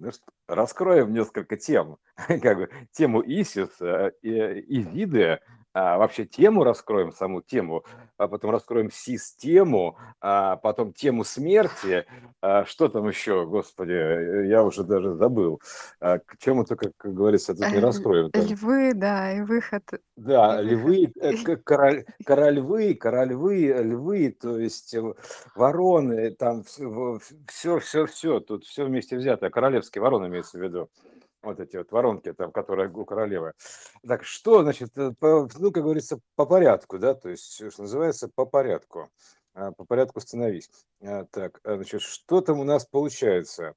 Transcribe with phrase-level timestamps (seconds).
[0.00, 0.10] Ну
[0.48, 1.98] раскроем несколько тем.
[2.16, 5.40] Как бы тему Исис, э, Изиды,
[5.72, 7.84] а, вообще тему раскроем, саму тему,
[8.16, 12.06] а потом раскроем систему, а потом тему смерти.
[12.42, 15.60] А, что там еще, господи, я уже даже забыл.
[16.00, 18.30] А, к чему только, как говорится, тут не раскроем.
[18.30, 18.44] Там.
[18.44, 19.84] Львы, да, и выход.
[20.16, 21.32] Да, и львы, э,
[21.64, 25.14] король, корольвы, корольвы, львы, то есть э,
[25.54, 29.50] вороны, там все, все, все, тут все вместе взято.
[29.50, 30.90] Королевские вороны имеется в виду
[31.42, 33.54] вот эти вот воронки, там, которые у королевы.
[34.06, 38.28] Так, что, значит, э, по, ну, как говорится, по порядку, да, то есть, что называется,
[38.34, 39.08] по порядку,
[39.54, 40.70] а, по порядку становись.
[41.02, 43.74] А, так, а, значит, что там у нас получается?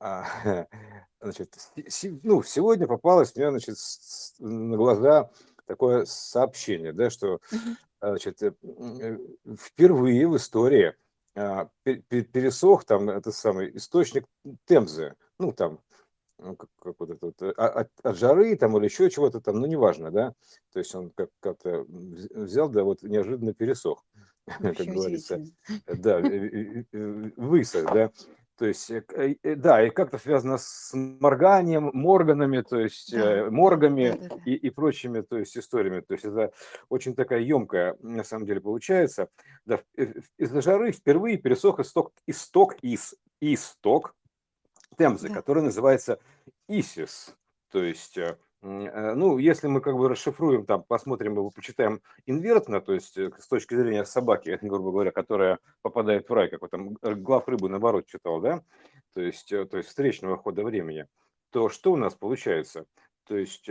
[1.20, 1.54] Значит,
[2.22, 3.76] ну, сегодня попалось мне, значит,
[4.38, 5.30] на глаза
[5.66, 7.40] такое сообщение, да, что,
[8.00, 9.18] значит, э, э,
[9.58, 10.94] впервые в истории
[11.84, 14.24] пересох там этот самый источник
[14.64, 15.80] Темзы, ну, там,
[16.42, 19.60] ну, как, как вот это вот, а, от, от жары там или еще чего-то там,
[19.60, 20.34] ну, неважно, да,
[20.72, 24.04] то есть он как- как-то взял, да, вот неожиданно пересох,
[24.46, 25.44] как говорится,
[25.86, 26.20] да,
[27.36, 28.10] высох, да,
[28.60, 29.02] то есть, э,
[29.42, 33.38] э, да, и как-то связано с морганием, морганами, то есть да.
[33.38, 34.42] Э, моргами да, да, да.
[34.44, 36.00] И, и прочими, то есть историями.
[36.00, 36.52] То есть это
[36.90, 39.30] очень такая емкая, на самом деле, получается.
[39.64, 39.80] Да,
[40.36, 44.14] из-за жары впервые пересох исток, исток, из, исток
[45.00, 45.34] Темзы, да.
[45.34, 46.20] который называется
[46.68, 47.34] Исис.
[47.70, 52.82] То есть, э, э, ну, если мы как бы расшифруем, там, посмотрим, мы почитаем инвертно,
[52.82, 56.70] то есть э, с точки зрения собаки, грубо говоря, которая попадает в рай, как вот
[56.70, 58.62] там глав рыбы наоборот читал, да,
[59.14, 61.06] то есть, то есть встречного хода времени,
[61.50, 62.84] то что у нас получается?
[63.26, 63.70] То есть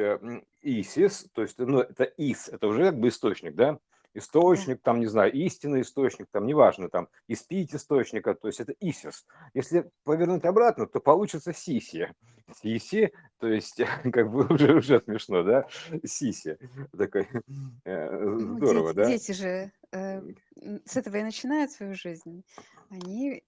[0.62, 3.78] Исис, то есть, ну, это Ис, это уже как бы источник, да,
[4.14, 9.26] источник, там, не знаю, истинный источник, там, неважно, там, испить источника, то есть это исис.
[9.54, 12.14] Если повернуть обратно, то получится сиси.
[12.62, 13.78] Сиси, то есть,
[14.12, 15.68] как бы уже, уже смешно, да?
[16.04, 16.58] Сиси.
[16.98, 17.28] Такой,
[17.86, 19.08] э, ну, здорово, дети, да?
[19.08, 20.22] Дети же э,
[20.86, 22.44] с этого и начинают свою жизнь.
[22.90, 23.44] Они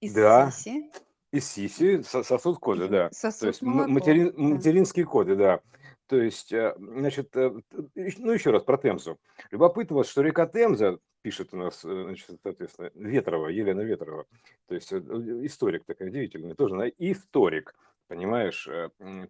[0.00, 0.50] из да.
[0.50, 0.90] сиси.
[1.32, 3.08] Из сиси сосуд коды, да.
[3.12, 4.42] Сосуд то есть молоко, материн, да.
[4.42, 5.60] материнские коды, да.
[6.10, 7.52] То есть, э, значит, э,
[7.94, 9.20] ну еще раз про Темзу.
[9.52, 14.26] Любопытно, вот, что река Темза, пишет у нас, э, значит, соответственно, Ветрова, Елена Ветрова,
[14.66, 17.76] то есть историк такой удивительный, тоже она историк,
[18.08, 18.68] понимаешь,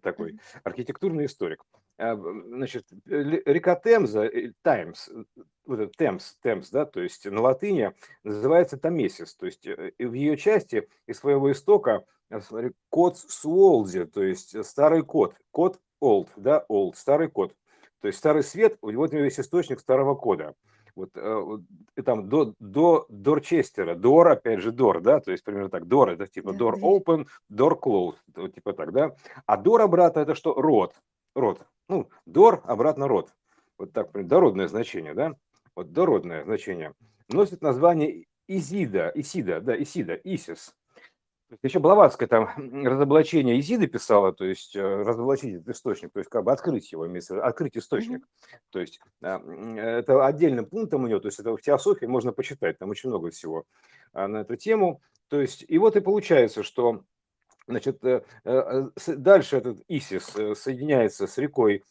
[0.01, 1.63] такой архитектурный историк.
[1.99, 4.27] А, значит, река Темза,
[4.63, 5.07] Таймс,
[5.65, 7.93] вот это Темс, Темс, да, то есть на латыни
[8.23, 12.05] называется Тамесис, то есть в ее части из своего истока
[12.89, 17.53] код Суолзи, то есть старый код, код old, да, old, старый код.
[18.01, 20.55] То есть старый свет, вот у него есть источник старого кода.
[20.95, 21.57] Вот, э,
[21.95, 26.09] и там до, до Дорчестера, Дор, опять же, Дор, да, то есть примерно так, Дор,
[26.09, 29.15] это типа Door open, Door closed, вот типа так, да.
[29.45, 30.53] А Дор обратно это что?
[30.53, 30.93] Род,
[31.33, 31.65] род.
[31.87, 33.33] Ну, Дор, обратно род.
[33.77, 35.35] Вот так, дородное значение, да.
[35.75, 36.93] Вот дородное значение.
[37.29, 40.75] Носит название Изида, Исида, да, Исида, Исис.
[41.63, 42.49] Еще Блаватская там
[42.85, 47.07] разоблачение Изиды писала, то есть э, разоблачить этот источник, то есть как бы открыть его,
[47.41, 48.21] открыть источник.
[48.21, 48.57] Mm-hmm.
[48.69, 49.39] То есть а,
[49.77, 53.31] это отдельным пунктом у нее, то есть это в теософии можно почитать, там очень много
[53.31, 53.65] всего
[54.13, 55.01] а, на эту тему.
[55.27, 57.03] То есть и вот и получается, что
[57.67, 60.25] значит, э, э, дальше этот Исис
[60.57, 61.83] соединяется с рекой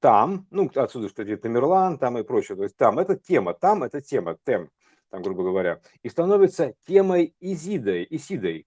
[0.00, 3.82] там, ну отсюда что где Тамерлан там и прочее, то есть там это тема, там
[3.82, 4.70] это тема, тем,
[5.10, 8.66] там, грубо говоря, и становится темой Изидой, Исидой,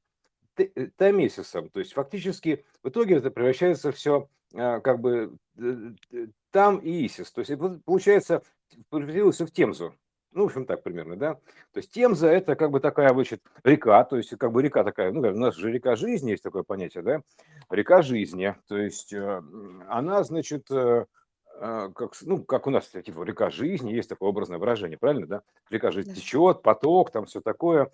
[0.57, 1.69] Э, Тамесисом.
[1.69, 7.05] То есть фактически в итоге это превращается все а, как бы э, э, там и
[7.05, 7.31] Исис.
[7.31, 7.51] То есть
[7.85, 8.43] получается
[8.89, 9.95] превратилось в Темзу.
[10.31, 11.35] Ну, в общем, так примерно, да.
[11.73, 15.11] То есть Темза– это как бы такая, значит, река, то есть как бы река такая,
[15.11, 17.21] ну, у нас же река жизни, есть такое понятие, да,
[17.69, 18.55] река жизни.
[18.67, 24.29] То есть она, значит, а, как, ну, как у нас, типа, река жизни, есть такое
[24.29, 25.41] образное выражение, правильно, да?
[25.69, 27.91] Река жизни течет, поток, там все такое.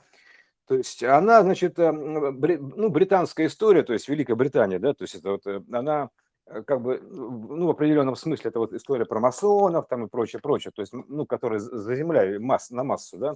[0.69, 5.15] То есть она, значит, э, ну, британская история, то есть Великая Британия, да, то есть
[5.15, 6.11] это вот э, она
[6.45, 10.39] э, как бы, ну, в определенном смысле это вот история про масонов там и прочее,
[10.39, 13.33] прочее, то есть, ну, которые заземляли масс, на массу, да,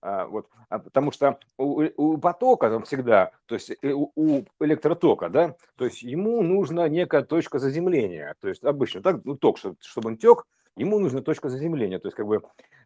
[0.00, 5.28] а, вот, а потому что у, у потока там всегда, то есть у, у электротока,
[5.28, 9.76] да, то есть ему нужна некая точка заземления, то есть обычно так, ну, ток, чтобы,
[9.82, 10.46] чтобы он тек,
[10.76, 12.42] ему нужна точка заземления, то есть как бы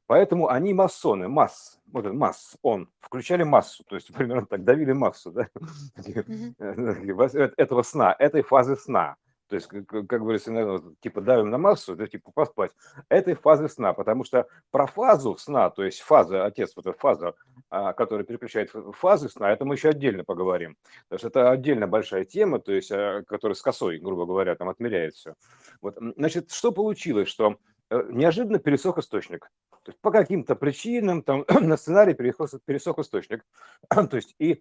[0.07, 5.33] Поэтому они масоны, масс, вот масс, он, включали массу, то есть примерно так, давили массу,
[5.33, 5.49] да,
[7.57, 9.17] этого сна, этой фазы сна.
[9.49, 12.71] то есть, как, как говорится, типа давим на массу, это типа поспать,
[13.09, 17.35] этой фазы сна, потому что про фазу сна, то есть фаза, отец, вот эта фаза,
[17.69, 20.77] а, которая переключает фазы сна, это мы еще отдельно поговорим,
[21.09, 24.69] потому что это отдельно большая тема, то есть, а, которая с косой, грубо говоря, там
[24.69, 25.35] отмеряет все.
[25.81, 27.57] Вот, значит, что получилось, что
[27.91, 29.51] э, неожиданно пересох источник.
[29.87, 33.47] То есть по каким-то причинам там на сценарий пересох, пересох источник.
[33.89, 34.61] то есть и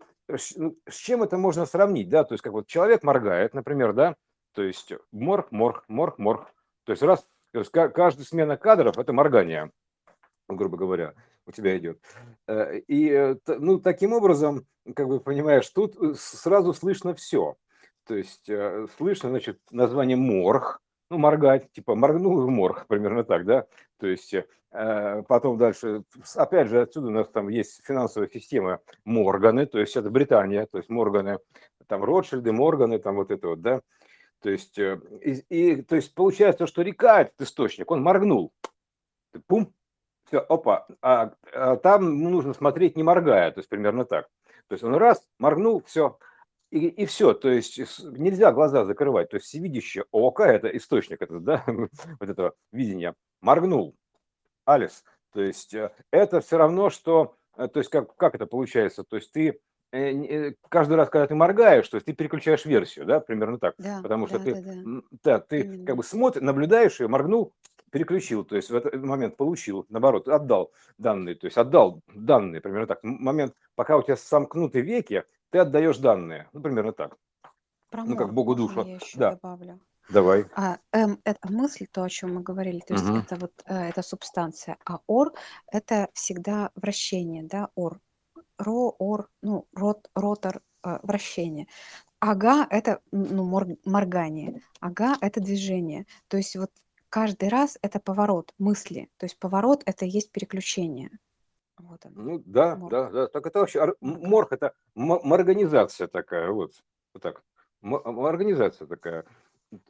[0.56, 2.24] ну, с чем это можно сравнить, да?
[2.24, 4.16] То есть как вот человек моргает, например, да,
[4.54, 6.54] то есть морг, морг, морг, морг.
[6.84, 9.72] То есть раз, то есть каждая смена кадров– это моргание,
[10.48, 11.16] грубо говоря,
[11.48, 12.00] у тебя идет.
[12.48, 17.56] Э, и э, ну, таким образом, как бы понимаешь, тут э, сразу слышно все.
[18.06, 18.48] То есть
[18.98, 20.80] слышно, значит, название морг,
[21.10, 23.66] ну, моргать, типа моргнул в морг, примерно так, да.
[24.00, 24.36] То есть
[24.72, 26.04] потом дальше,
[26.36, 30.80] опять же, отсюда у нас там есть финансовая система Морганы, то есть это Британия, то
[30.80, 31.40] есть Морганы,
[31.88, 33.82] там Ротшильды, Морганы, там вот это вот, да.
[34.42, 38.54] То есть, э, и, и, то есть получается, что река этот источник, он моргнул.
[39.48, 39.74] Пум,
[40.28, 44.28] все, опа, а, а там нужно смотреть не моргая, то есть примерно так.
[44.68, 46.20] То есть он раз, моргнул, все,
[46.70, 51.40] и, и все, то есть нельзя глаза закрывать, то есть всевидящее око, это источник это,
[51.40, 51.64] да,
[52.20, 53.96] вот этого видения, моргнул,
[54.66, 55.04] Алис,
[55.34, 59.16] то есть э, это все равно, что, э, то есть как, как это получается, то
[59.16, 59.60] есть ты
[59.96, 64.02] Э, каждый раз, когда ты моргаешь, то есть ты переключаешь версию, да, примерно так, да,
[64.04, 65.02] потому что да, ты, да, да.
[65.24, 65.86] Да, ты Именно.
[65.86, 67.54] как бы смотришь, наблюдаешь ее, моргнул,
[67.92, 72.88] переключил, то есть в этот момент получил, наоборот, отдал данные, то есть отдал данные, примерно
[72.88, 73.00] так.
[73.04, 77.16] Момент, пока у тебя сомкнуты веки, ты отдаешь данные, ну, примерно так.
[77.90, 78.84] Про ну, как Богу душу.
[78.84, 79.32] Я еще да.
[79.32, 79.80] добавлю.
[80.10, 80.46] Давай.
[80.56, 83.18] А, эм, это мысль, то, о чем мы говорили, то есть угу.
[83.18, 85.34] это вот э, это субстанция, а ор
[85.72, 88.00] это всегда вращение, да, ор
[88.58, 91.68] ро, ор, ну, рот, ротор, э, вращение.
[92.20, 93.44] Ага– это ну,
[93.86, 94.62] моргание.
[94.80, 96.06] Ага– это движение.
[96.28, 96.72] То есть вот
[97.10, 99.10] каждый раз это поворот мысли.
[99.18, 101.12] То есть поворот– это есть переключение.
[101.78, 102.14] Вот он.
[102.16, 102.92] Ну да, морг.
[102.92, 103.28] да, да.
[103.28, 106.72] Так это вообще морг– это морганизация такая, вот,
[107.14, 107.44] вот так.
[107.84, 109.26] Организация такая.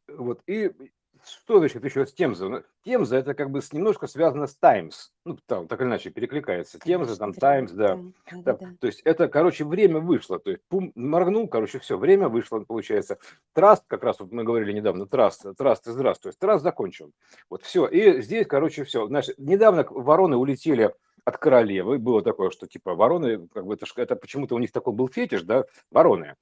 [0.08, 0.42] Вот.
[0.48, 0.72] И
[1.26, 2.50] что значит еще с Темза?
[2.50, 5.12] Ну, Темза это как бы немножко связано с Times.
[5.26, 6.80] Ну, там так или иначе перекликается.
[6.80, 7.96] Темза, там Times, да.
[8.32, 8.68] Да, да, да.
[8.80, 10.40] То есть это, короче, время вышло.
[10.40, 13.18] То есть пум, моргнул, короче, все, время вышло, получается.
[13.54, 16.32] Траст, как раз вот мы говорили недавно, траст, траст и здравствуй.
[16.32, 17.12] То есть траст закончен.
[17.50, 17.88] Вот все.
[17.88, 19.08] И здесь, короче, все.
[19.08, 20.94] Значит, недавно вороны улетели
[21.24, 21.98] от королевы.
[21.98, 25.42] Было такое, что типа вороны, как бы это, это почему-то у них такой был фетиш,
[25.42, 26.36] да, вороны.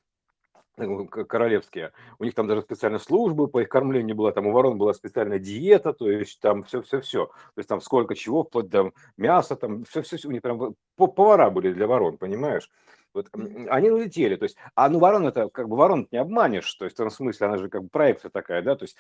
[0.77, 1.91] Э, королевские.
[2.17, 5.37] У них там даже специальная служба по их кормлению была, там у ворон была специальная
[5.37, 7.27] диета, то есть там все-все-все.
[7.27, 11.73] То есть там сколько чего, вплоть до мяса, там все-все, у них прям повара были
[11.73, 12.69] для ворон, понимаешь?
[13.13, 13.29] Вот
[13.69, 16.95] они улетели, то есть, а ну ворон это как бы ворон не обманешь, то есть
[16.95, 18.97] в том смысле она же как бы проекция такая, да, то есть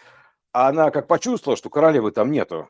[0.51, 2.69] она как почувствовала, что королевы там нету,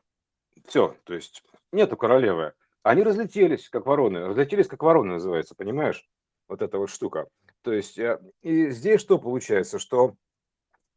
[0.66, 6.08] все, то есть нету королевы, они разлетелись, как вороны, разлетелись, как вороны называется, понимаешь?
[6.48, 7.28] Вот эта вот штука.
[7.64, 10.16] То есть, э, и здесь что получается, что,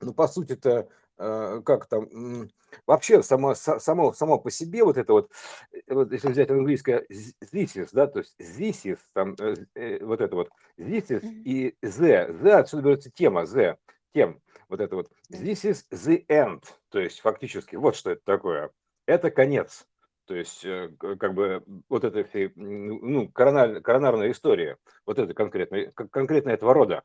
[0.00, 2.50] ну, по сути-то, э, как там,
[2.86, 5.30] вообще само, само, само по себе вот это вот,
[5.72, 10.34] э, вот если взять английское this is, да, то есть this is, там, вот это
[10.34, 13.76] вот this is и the, the, отсюда берется тема, the,
[14.12, 18.70] тем, вот это вот, this is the end, то есть фактически, вот что это такое,
[19.06, 19.86] это конец.
[20.26, 22.26] То есть, э, как бы, вот эта
[22.56, 24.76] ну, коронар, коронарная история,
[25.06, 27.02] вот это конкретно, конкретно этого рода.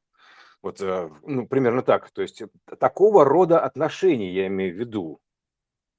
[0.61, 2.09] Вот, э, ну, примерно так.
[2.11, 2.43] То есть,
[2.79, 5.19] такого рода отношений я имею в виду.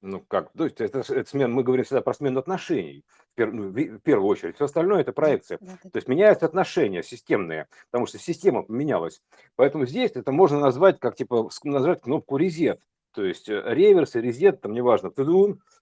[0.01, 3.53] Ну, как, то есть, это, это смен, мы говорим всегда про смену отношений, в, пер,
[3.53, 4.55] ну, в первую очередь.
[4.55, 5.59] Все остальное– это проекция.
[5.59, 9.21] То есть, меняются отношения системные, потому что система поменялась.
[9.55, 12.81] Поэтому здесь это можно назвать, как, типа, назвать кнопку резет.
[13.13, 15.11] То есть э, реверс резет, там неважно,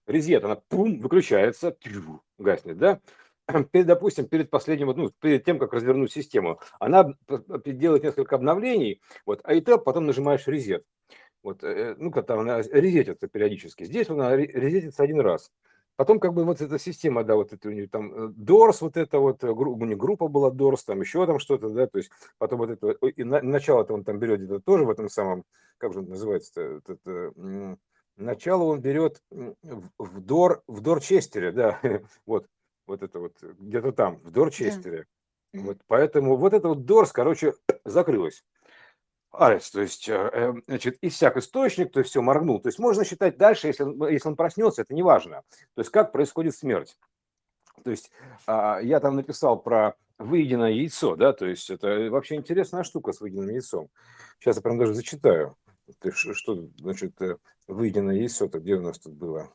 [0.06, 3.00] резет, она пум, выключается, тю, гаснет, да?
[3.72, 7.14] Перед, допустим, перед последним, ну, перед тем, как развернуть систему, она
[7.66, 10.86] делает несколько обновлений, вот, а и ты потом нажимаешь резет.
[11.42, 13.84] Вот, э, ну, как там она резетится периодически.
[13.86, 15.52] Здесь она резетится один раз.
[16.02, 18.98] Потом как бы вот эта система, да, вот это у нее там Дорс, э, вот
[18.98, 22.58] это вот, у них группа была Дорс, там еще там что-то, да, то есть потом
[22.58, 25.44] вот это, и на, начало-то он там берет где-то тоже в этом самом,
[25.78, 27.34] как же он называется, это,
[28.18, 31.80] начало он берет в Дор, в Дорчестере, да,
[32.26, 32.48] вот,
[32.88, 35.06] вот это вот, где-то там, в Дорчестере.
[35.54, 35.62] Да.
[35.62, 37.54] Вот, поэтому вот это вот Дорс, короче,
[37.86, 38.44] закрылось.
[39.32, 42.60] Арес, то есть, э, эм, значит, иссяк источник, то есть все моргнул.
[42.60, 45.44] То есть можно считать дальше, если, если он проснется, это не важно.
[45.76, 46.98] То есть как происходит смерть.
[47.84, 48.12] То есть
[48.46, 53.22] а, я там написал про выеденное яйцо, да, то есть это вообще интересная штука с
[53.22, 53.90] выеденным яйцом.
[54.40, 55.56] Сейчас я прям даже зачитаю.
[56.00, 57.18] Ты что, значит,
[57.68, 59.50] выеденное яйцо-то где у нас тут было?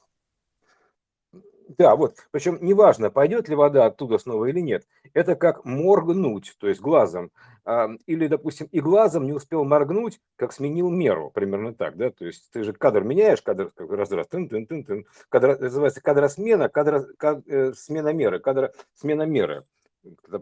[1.69, 2.17] Да, вот.
[2.31, 4.87] Причем неважно, пойдет ли вода оттуда снова или нет.
[5.17, 7.31] Это как моргнуть, то есть глазом.
[7.65, 11.31] А, или, допустим, и глазом не успел моргнуть, как сменил меру.
[11.31, 12.11] Примерно так, да?
[12.11, 15.07] То есть ты же кадр меняешь, кадр раз раз, тын тын тын тын.
[15.31, 19.65] Кадр, называется кадросмена, кадр, кадр, э, смена меры, кадр, смена меры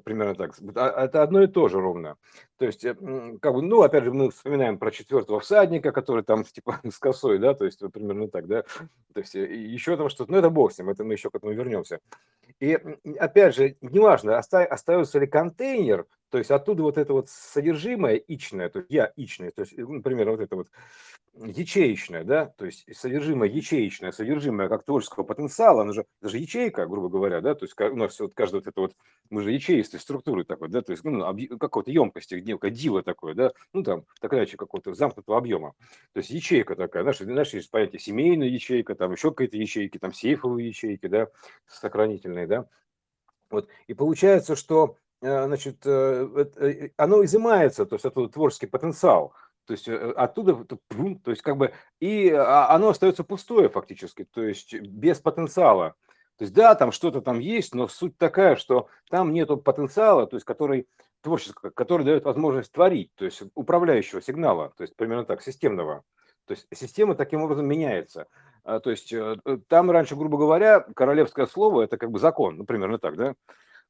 [0.05, 0.55] примерно так.
[0.77, 2.17] А, это одно и то же ровно.
[2.59, 2.95] То есть, э,
[3.41, 7.39] как бы, ну, опять же, мы вспоминаем про четвертого всадника, который там, типа, с косой,
[7.39, 8.63] да, то есть, примерно так, да.
[9.13, 11.35] То есть, э, еще там что-то, ну, это бог с ним, это мы еще к
[11.35, 12.01] этому вернемся.
[12.61, 12.79] И,
[13.19, 18.81] опять же, неважно, остается ли контейнер, то есть, оттуда вот это вот содержимое ичное, то
[18.81, 20.69] есть, я ичное, то есть, например, вот это вот
[21.37, 26.87] ячеечное, да, то есть содержимое ячеечное, содержимое как творческого потенциала, оно же, это же ячейка,
[26.87, 28.97] грубо говоря, да, то есть у нас вот каждая вот это вот,
[29.31, 31.25] мы же ячеистой структуры такой, да, то есть ну,
[31.59, 35.75] какой-то емкости, некое диво такое, да, ну там, такая какого-то замкнутого объема,
[36.13, 40.13] то есть ячейка такая, знаешь, знаешь, есть понятие семейная ячейка, там еще какие-то ячейки, там
[40.13, 41.29] сейфовые ячейки, да,
[41.67, 42.69] сохранительные, да,
[43.51, 49.35] вот, и получается, что э, значит, э, э, оно изымается, то есть это творческий потенциал,
[49.67, 54.43] то есть э, оттуда, то есть как бы, и а, оно остается пустое фактически, то
[54.43, 55.95] есть без потенциала.
[56.37, 60.37] То есть да, там что-то там есть, но суть такая, что там нету потенциала, то
[60.37, 60.89] есть который
[61.23, 66.03] творческого, который дает возможность творить, то есть управляющего сигнала, то есть примерно так, системного.
[66.47, 68.27] То есть система таким образом меняется.
[68.65, 72.59] А, то есть э, э, там раньше, грубо говоря, королевское слово– это как бы закон,
[72.59, 73.35] ну, примерно так, да?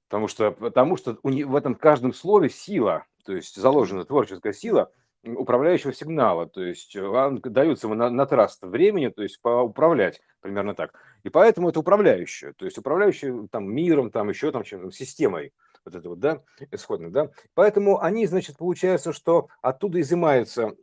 [0.09, 4.93] Потому что, потому что в этом каждом слове сила, то есть заложена творческая сила–
[5.25, 10.75] управляющего сигнала, то есть вам даются ему на, на траст времени, то есть поуправлять примерно
[10.75, 10.93] так.
[11.23, 15.52] И поэтому это управляющее, то есть управляющее там миром, там еще там чем-то, системой
[15.85, 17.31] вот это вот, да, исходно, да.
[17.54, 20.75] Поэтому они, значит, получается, что оттуда изымаются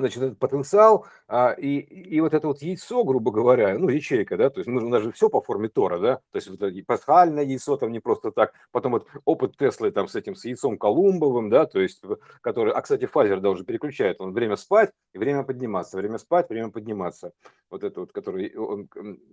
[0.00, 4.50] значит, этот потенциал, а, и, и вот это вот яйцо, грубо говоря, ну, ячейка, да,
[4.50, 6.84] то есть ну, у нас же все по форме Тора, да, то есть вот это
[6.84, 10.78] пасхальное яйцо там не просто так, потом вот опыт Теслы там с этим, с яйцом
[10.78, 12.02] Колумбовым, да, то есть,
[12.40, 16.70] который, а, кстати, Фазер даже переключает, он время спать и время подниматься, время спать, время
[16.70, 17.32] подниматься,
[17.70, 18.88] вот это вот, который, он,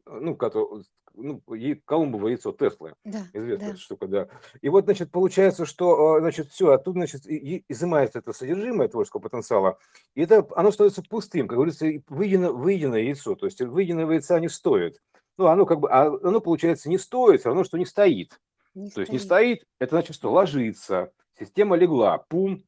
[0.06, 1.42] ну, который, ну,
[1.86, 3.78] Колумбово яйцо Теслы, да, известная да.
[3.78, 4.28] штука, да.
[4.62, 9.78] И вот, значит, получается, что, а, значит, все, оттуда, значит, изымается это содержимое творческого потенциала,
[10.16, 14.50] и это оно становится пустым, как говорится, выеденное, выеденное яйцо, то есть выеденного яйца не
[14.50, 15.00] стоит.
[15.38, 18.42] Ну, оно как бы, а оно, получается, не стоит, все равно, что не стоит.
[18.74, 18.98] Не то стоит.
[18.98, 22.64] есть не стоит, это значит, что ложится, система легла, пум,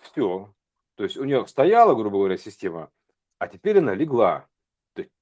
[0.00, 0.52] все.
[0.96, 2.90] То есть у нее стояла, грубо говоря, система,
[3.38, 4.48] а теперь она легла.
[4.94, 5.12] То есть,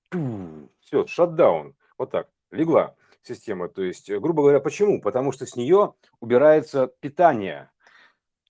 [0.81, 3.69] все, шатдаун, вот так, легла система.
[3.69, 5.03] То есть, грубо говоря, почему?
[5.03, 7.71] Потому что с нее убирается питание.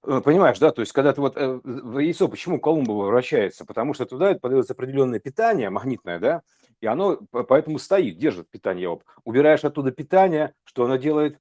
[0.06, 1.60] Э, понимаешь, да, то есть когда ты вот э,
[2.00, 3.64] яйцо, почему Колумбово вращается?
[3.64, 6.42] Потому что туда подается определенное питание магнитное, да,
[6.80, 8.98] и оно поэтому стоит, держит питание.
[9.24, 11.38] Убираешь оттуда питание, что оно делает?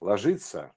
[0.00, 0.72] Ложится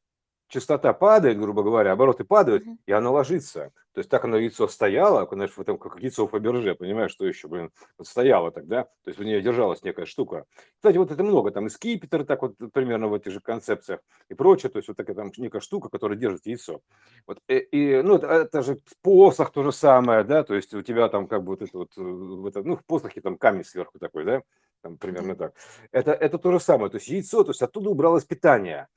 [0.53, 2.77] частота падает, грубо говоря, обороты падают, mm-hmm.
[2.85, 3.71] и оно ложится.
[3.93, 7.27] То есть так оно яйцо стояло, знаешь, в этом, как яйцо в Фаберже, понимаешь, что
[7.27, 10.45] еще, блин, вот стояло тогда, то есть в нее держалась некая штука.
[10.77, 14.33] Кстати, вот это много, там и скипетр, так вот примерно в этих же концепциях и
[14.33, 16.81] прочее, то есть вот такая там некая штука, которая держит яйцо.
[17.27, 20.81] Вот, и, и ну, это, это же посох то же самое, да, то есть у
[20.81, 23.63] тебя там как бы вот это вот, э, в это, ну, в посохе там камень
[23.63, 24.41] сверху такой, да,
[24.81, 25.53] там примерно так.
[25.91, 28.88] Это, это то же самое, то есть яйцо, то есть оттуда убралось питание.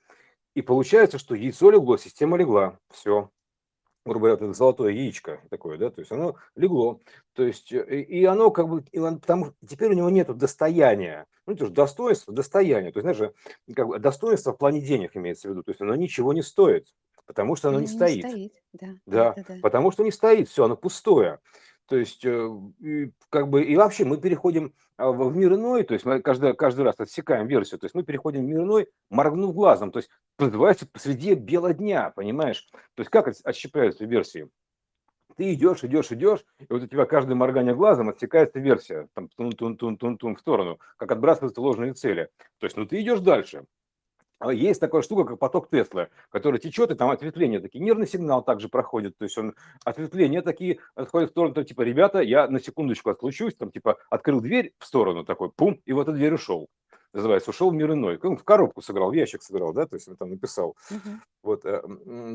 [0.55, 3.31] И получается, что яйцо легло, система легла, все.
[4.07, 7.01] Грубо говоря, это золотое яичко такое, да, то есть оно легло,
[7.35, 11.27] то есть э, и оно как бы, и он, потому теперь у него нет достояния,
[11.45, 13.33] ну это же достоинство, достояние, то есть, знаешь,
[13.75, 16.87] как бы достоинство в плане денег имеется в виду, то есть оно ничего не стоит,
[17.27, 18.31] потому что оно, оно не, не стоит.
[18.31, 18.53] стоит.
[18.73, 21.41] Да, да, да, да, потому что не стоит, все, оно пустое.
[21.89, 22.51] То есть, э,
[23.31, 26.83] как бы, и вообще мы переходим а, в мир иной, то есть мы каждый, каждый
[26.83, 30.87] раз отсекаем версию, то есть мы переходим в мир иной, моргнув глазом, то есть называется
[30.87, 32.67] посреди бела дня, понимаешь?
[32.95, 34.49] То есть как отщепляются версии?
[35.37, 40.35] Ты идешь, идешь, идешь, и вот у тебя каждое моргание глазом отсекается версия, там, тун-тун-тун-тун-тун
[40.35, 42.31] в сторону, как отбрасываются ложные цели.
[42.59, 43.65] То есть, ну ты идешь дальше.
[44.39, 47.83] А есть такая штука, как поток Теслы, который течет, и там ответвления такие.
[47.83, 52.21] Нервный сигнал также проходит, то есть он ответвления такие отходят в сторону, то, типа, ребята,
[52.21, 56.13] я на секундочку отключусь, там, типа, открыл дверь в сторону такой, пум, и в эту
[56.13, 56.69] дверь ушел.
[57.17, 58.19] Называется, ушел в мир иной.
[58.23, 60.77] Он в коробку сыграл, в ящик сыграл, да, то есть он там написал.
[60.91, 61.17] Uh-huh.
[61.43, 61.81] Вот, э,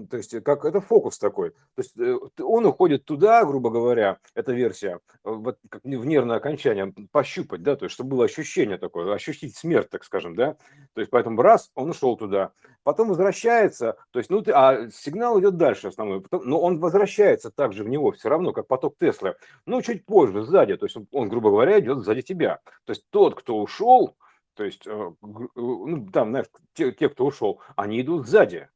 [0.10, 1.52] то есть как это фокус такой.
[1.52, 6.94] То есть э, он уходит туда, грубо говоря, эта версия, вот как в нервное окончание,
[7.12, 10.56] пощупать, да, то есть чтобы было ощущение такое, ощутить смерть, так скажем, да.
[10.94, 12.52] То есть поэтому раз, он ушел туда,
[12.84, 17.52] потом возвращается, то есть, ну, ты, а сигнал идет дальше основной, потом, но он возвращается
[17.52, 19.36] также в него все равно, как поток Теслы,
[19.66, 22.60] ну, чуть позже, сзади, то есть он, он грубо говоря, идет сзади тебя.
[22.86, 24.16] То есть тот, кто ушел,
[24.62, 25.12] то есть, э,
[25.56, 28.70] ну, там, знаешь, те, те, кто ушел, они идут сзади.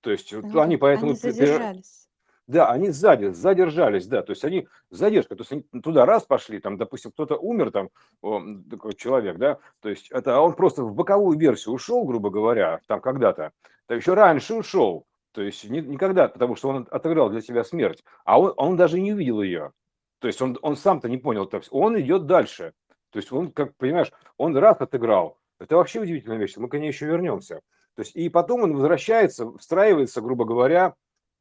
[0.00, 1.10] То есть они, они поэтому...
[1.10, 2.08] Они задержались.
[2.46, 6.60] Да, они сзади, задержались, да, то есть они задержка, то есть они туда раз пошли,
[6.60, 7.88] там, допустим, кто-то умер, там,
[8.70, 12.80] такой человек, да, то есть это а он просто в боковую версию ушел, грубо говоря,
[12.86, 13.50] там когда-то,
[13.86, 18.04] то еще раньше ушел, то есть не, никогда, потому что он отыграл для себя смерть,
[18.24, 19.72] а он, он даже не увидел ее,
[20.20, 22.74] то есть он, он сам-то не понял, то есть он идет дальше,
[23.12, 25.38] то есть он, как понимаешь, он раз отыграл.
[25.60, 26.56] Это вообще удивительная вещь.
[26.56, 27.60] Мы к ней еще вернемся.
[27.94, 30.94] То есть и потом он возвращается, встраивается, грубо говоря,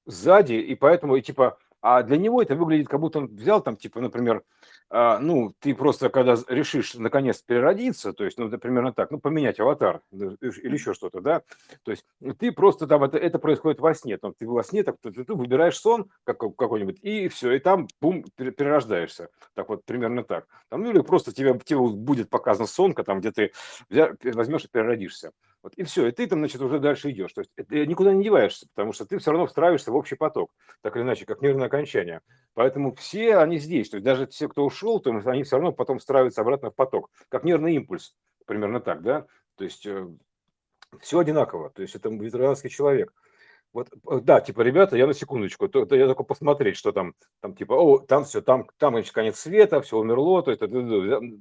[0.06, 3.76] сзади, и поэтому, и типа, а для него это выглядит, как будто он взял там,
[3.76, 4.44] типа, например,
[4.90, 9.60] а, ну, ты просто, когда решишь наконец переродиться, то есть, ну, примерно так, ну, поменять
[9.60, 11.44] аватар или еще что-то, да,
[11.84, 12.06] то есть
[12.40, 15.34] ты просто там, это, это происходит во сне, там, ты во сне, так, ты, ты
[15.34, 20.46] выбираешь сон как, какой-нибудь, и все, и там, бум, перерождаешься, так вот, примерно так.
[20.70, 23.52] Там, ну, или просто тебе, тебе будет показан сонка, там, где ты
[23.90, 25.32] возьмешь и переродишься.
[25.63, 27.34] Вот, и все, и ты там, значит, уже дальше идешь.
[27.34, 30.51] То есть ты никуда не деваешься, потому что ты все равно встраиваешься в общий поток,
[30.82, 32.22] так или иначе, как нервное окончание.
[32.53, 33.89] Поэтому все они здесь.
[33.89, 37.12] То есть даже те, кто ушел, то они все равно потом встраиваются обратно в поток,
[37.30, 38.15] как нервный импульс.
[38.46, 39.27] Примерно так, да?
[39.56, 40.08] То есть э,
[41.00, 41.70] все одинаково.
[41.70, 43.13] То есть это ветеранский человек.
[43.74, 47.13] Вот, э, да, типа, ребята, я на секундочку, то, то я только посмотреть, что там,
[47.42, 50.68] там типа, о, там все, там, там, значит, конец света, все умерло, то это,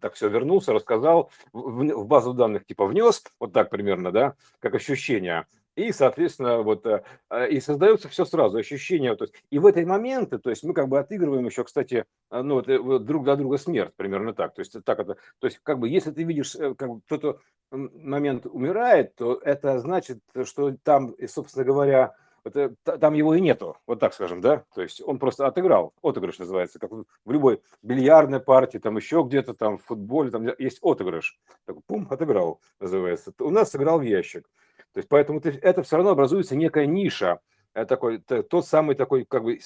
[0.00, 4.74] так все вернулся, рассказал, в, в базу данных типа внес, вот так примерно, да, как
[4.74, 5.46] ощущение,
[5.88, 9.80] и, соответственно, вот, э, э, и создается все сразу, ощущение, то есть, и в эти
[9.80, 13.92] моменты, то есть мы как бы отыгрываем еще, кстати, ну, вот, друг для друга смерть,
[13.96, 17.00] примерно так, то есть, так это, то есть, как бы, если ты видишь, как бы,
[17.02, 23.76] кто-то момент умирает, то это значит, что там, собственно говоря, это, там его и нету,
[23.86, 28.40] вот так скажем, да, то есть он просто отыграл, отыгрыш называется, как в любой бильярдной
[28.40, 33.32] партии, там еще где-то там в футболе, там есть отыгрыш, так, пум, отыграл, называется.
[33.38, 34.48] У нас сыграл в ящик.
[34.92, 37.40] То есть поэтому ты, это все равно образуется некая ниша,
[37.74, 39.60] это такой, тот самый такой как бы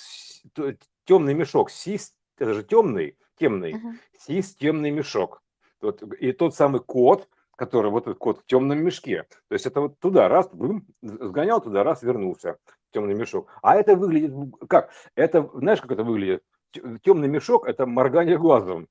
[1.05, 3.95] темный мешок, сис, это же темный, темный, uh-huh.
[4.19, 5.43] сис темный мешок.
[5.81, 9.25] Вот, и тот самый код, который вот этот кот в темном мешке.
[9.49, 13.49] То есть это вот туда раз, бум, сгонял туда, раз, вернулся в темный мешок.
[13.63, 14.33] А это выглядит
[14.69, 14.91] как?
[15.15, 16.43] Это, знаешь, как это выглядит?
[17.03, 18.89] Темный мешок– это моргание глазом.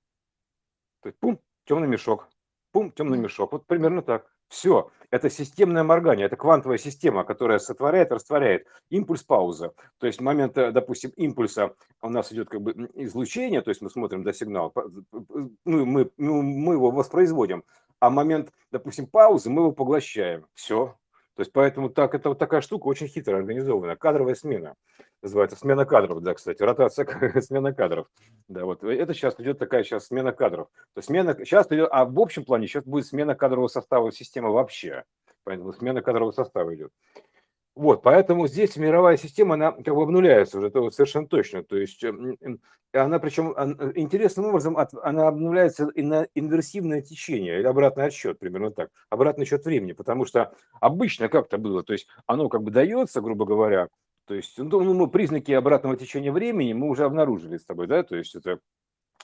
[1.01, 2.29] То есть пум, темный мешок,
[2.71, 3.51] пум, темный мешок.
[3.51, 4.32] Вот примерно так.
[4.49, 4.91] Все.
[5.09, 8.67] Это системное моргание, это квантовая система, которая сотворяет, растворяет.
[8.89, 9.73] Импульс-пауза.
[9.99, 14.23] То есть момент, допустим, импульса у нас идет как бы излучение, то есть мы смотрим
[14.23, 14.71] до сигнала,
[15.65, 17.63] ну, мы, мы его воспроизводим
[18.03, 20.45] а момент, допустим, паузы мы его поглощаем.
[20.53, 20.97] Все.
[21.35, 23.95] То есть поэтому так, это вот такая штука очень хитро организованная.
[23.95, 24.75] Кадровая смена.
[25.21, 27.05] Называется смена кадров, да, кстати, ротация,
[27.41, 28.07] смена кадров.
[28.47, 30.67] Да, вот это сейчас идет такая сейчас смена кадров.
[30.93, 34.51] То есть смена, сейчас идет, а в общем плане сейчас будет смена кадрового состава системы
[34.51, 35.05] вообще.
[35.43, 36.91] Поэтому смена кадрового состава идет.
[37.75, 41.63] Вот, поэтому здесь мировая система, она как бы обнуляется уже, это вот совершенно точно.
[41.63, 42.03] То есть
[42.93, 43.51] она, причем
[43.95, 49.65] интересным образом, она обнуляется и на инверсивное течение, или обратный отсчет, примерно так, обратный отсчет
[49.65, 53.87] времени, потому что обычно как-то было, то есть оно как бы дается, грубо говоря,
[54.25, 58.15] то есть ну, мы признаки обратного течения времени мы уже обнаружили с тобой, да, то
[58.15, 58.59] есть это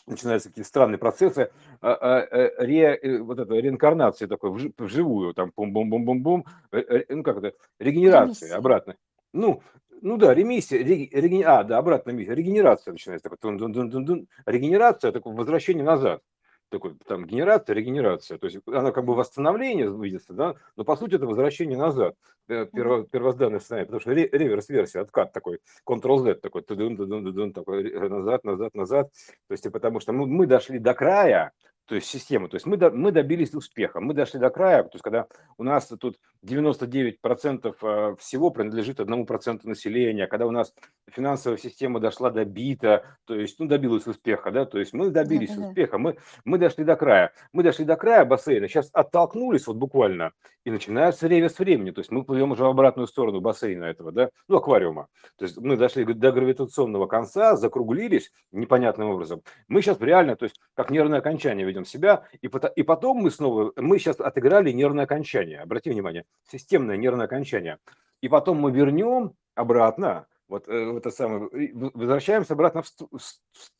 [0.09, 5.51] начинаются какие-то странные процессы а, а, э, ре, э, вот это, реинкарнации такой вживую, там
[5.55, 8.95] бум-бум-бум-бум-бум, э, ну как это, регенерация обратно.
[9.33, 9.61] Ну,
[10.01, 14.25] ну да, ремиссия, реги, а, да, обратно регенерация начинается, такой, дун -дун -дун -дун -дун.
[14.45, 16.21] регенерация, такое возвращение назад
[16.69, 18.37] такой там генерация, регенерация.
[18.37, 22.15] То есть она как бы восстановление видится, да, но по сути это возвращение назад,
[22.47, 27.91] э, перво, первозданное состояние, потому что реверс-версия, откат такой, Ctrl-Z такой, тудун, тудун, тудун, такой,
[28.09, 29.11] назад, назад, назад.
[29.47, 31.51] То есть потому что мы, мы дошли до края,
[31.89, 32.47] то есть систему.
[32.47, 35.25] То есть мы, до, мы добились успеха, мы дошли до края, то есть когда
[35.57, 40.71] у нас тут 99% э, всего принадлежит одному проценту населения, когда у нас
[41.09, 45.55] финансовая система дошла до бита, то есть ну, добилась успеха, да, то есть мы добились
[45.55, 49.77] да, успеха, мы, мы дошли до края, мы дошли до края бассейна, сейчас оттолкнулись вот
[49.77, 50.31] буквально,
[50.65, 54.29] и начинается ревес времени, то есть мы плывем уже в обратную сторону бассейна этого, да,
[54.47, 55.07] ну, аквариума,
[55.39, 60.59] то есть мы дошли до гравитационного конца, закруглились непонятным образом, мы сейчас реально, то есть
[60.75, 64.71] как нервное окончание ведем приходим в себя, и, и потом мы снова, мы сейчас отыграли
[64.71, 67.77] нервное окончание, обрати внимание, системное нервное окончание,
[68.21, 71.49] и потом мы вернем обратно, вот э, это самое,
[71.93, 72.87] возвращаемся обратно в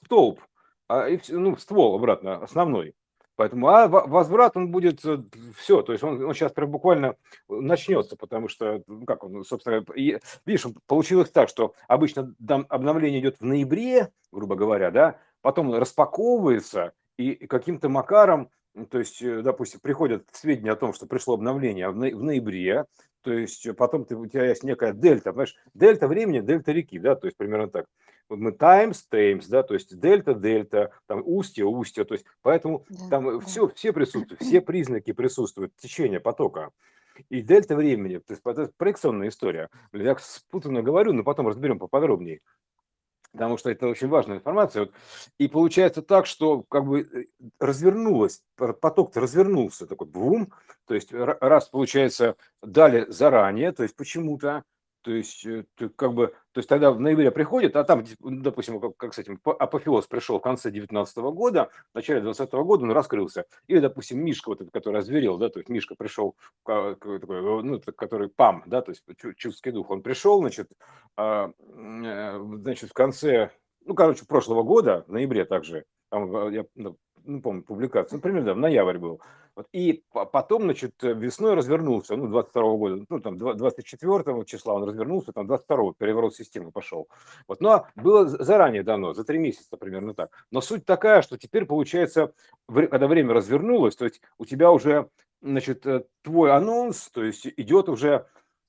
[0.04, 0.40] столб,
[0.88, 2.94] а, ну, в ствол обратно, основной.
[3.36, 5.24] Поэтому а возврат он будет э,
[5.56, 7.16] все, то есть он, он сейчас прям буквально
[7.48, 12.36] начнется, потому что, ну как он, собственно, и, видишь, получилось так, что обычно
[12.68, 18.50] обновление идет в ноябре, грубо говоря, да, потом распаковывается и каким-то макаром,
[18.90, 22.86] то есть, э, допустим, приходят сведения о том, что пришло обновление в ноябре,
[23.22, 27.16] то есть потом ты, у тебя есть некая дельта, понимаешь, дельта времени, дельта реки, да,
[27.16, 27.88] то есть примерно так
[28.30, 33.10] мы times, times, да, то есть дельта, дельта, там устье, устье, то есть поэтому да,
[33.10, 33.46] там да.
[33.46, 36.70] все, все присутствуют, все признаки присутствуют, течение потока.
[37.28, 39.70] И дельта времени, то есть это проекционная история.
[39.92, 42.40] Я спутанно говорю, но потом разберем поподробнее
[43.32, 44.90] потому что это очень важная информация.
[45.38, 47.26] И получается так, что как бы э,
[47.60, 50.52] развернулось, поток-то развернулся, такой бум,
[50.86, 54.64] то есть раз, получается, дали заранее, то есть почему-то,
[55.02, 58.98] то есть, э, как бы, то есть тогда в ноябре приходит, а там, допустим, как,
[58.98, 63.46] как с этим, апофеоз пришел в конце 19 года, в начале 20 года он раскрылся.
[63.68, 66.36] Или, допустим, Мишка, вот этот, который озверел, да, то есть Мишка пришел,
[66.66, 67.20] такой,
[67.64, 69.04] ну, который ПАМ, да, то есть
[69.38, 70.70] чувственный дух, он пришел, значит,
[71.16, 73.52] а, э, значит, в конце,
[73.86, 76.66] ну, короче, прошлого года, в ноябре также, там, я
[77.30, 79.22] ну, ну, помню, публикацию, ну, примерно, да, в ноябрь был.
[79.56, 85.32] Вот, и потом, значит, весной развернулся, ну, 22 года, ну, там, 24 числа он развернулся,
[85.32, 87.08] там, 22 переворот системы пошел.
[87.48, 90.32] Вот, но было заранее дано, за три месяца примерно так.
[90.52, 92.34] Но суть такая, что теперь, получается,
[92.68, 95.10] когда время развернулось, то есть у тебя уже,
[95.42, 98.26] значит, э, твой анонс, то есть идет уже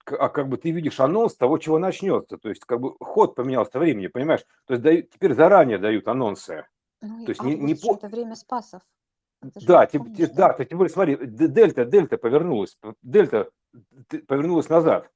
[0.07, 2.37] а как бы ты видишь анонс того, чего начнется.
[2.37, 4.45] То есть как бы ход поменялся времени, понимаешь?
[4.67, 6.65] То есть дают, теперь заранее дают анонсы.
[7.03, 7.95] Ну, То есть не, не по...
[7.95, 8.83] это время спасов.
[9.43, 13.49] Это да, тем, помнишь, да, да, тем более, смотри, дельта, дельта повернулась, дельта
[14.27, 15.11] повернулась назад.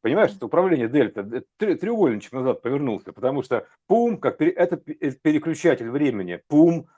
[0.00, 6.40] Понимаешь, это управление дельта, треугольничек назад повернулся, потому что пум, как пере, это переключатель времени,
[6.48, 6.88] пум,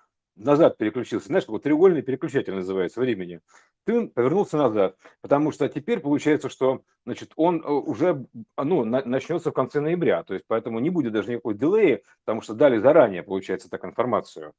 [0.41, 1.29] назад переключился.
[1.29, 3.41] Знаешь, вот треугольный переключатель называется времени.
[3.85, 8.27] Ты повернулся назад, потому что теперь получается, что значит, он э, уже
[8.57, 10.23] ну, начнется в конце ноября.
[10.23, 14.53] То есть поэтому не будет даже никакой дилея, потому что дали заранее, получается, так информацию.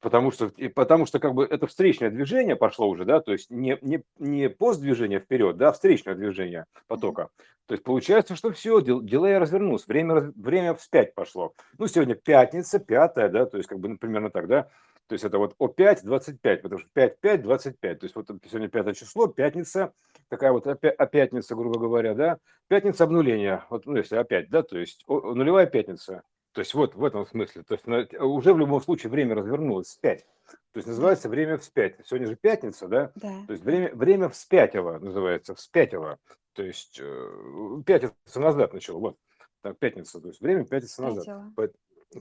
[0.00, 3.78] Потому что, потому что как бы это встречное движение пошло уже, да, то есть не,
[3.80, 7.30] не, не постдвижение вперед, да, а встречное движение потока.
[7.66, 11.54] То есть получается, что все, дилей развернулся, время, время вспять пошло.
[11.78, 14.68] Ну, сегодня пятница, пятая, да, то есть как бы примерно так, да.
[15.08, 17.98] То есть это вот О5, 25, потому что 5, 5, 25.
[18.00, 19.92] То есть вот сегодня пятое число, пятница,
[20.28, 22.38] такая вот опять, пятница, грубо говоря, да.
[22.68, 26.22] Пятница обнуления, вот, ну, если опять, да, то есть нулевая пятница.
[26.52, 27.62] То есть вот в этом смысле.
[27.62, 27.86] То есть
[28.18, 30.26] уже в любом случае время развернулось вспять.
[30.72, 31.96] То есть называется время вспять.
[32.04, 33.12] Сегодня же пятница, да?
[33.14, 33.44] Да.
[33.46, 36.18] То есть время, время вспятило называется, вспятило.
[36.54, 39.16] То есть э, пятница назад начало, вот.
[39.60, 41.22] Так, пятница, то есть время пятница назад.
[41.24, 41.72] Спятило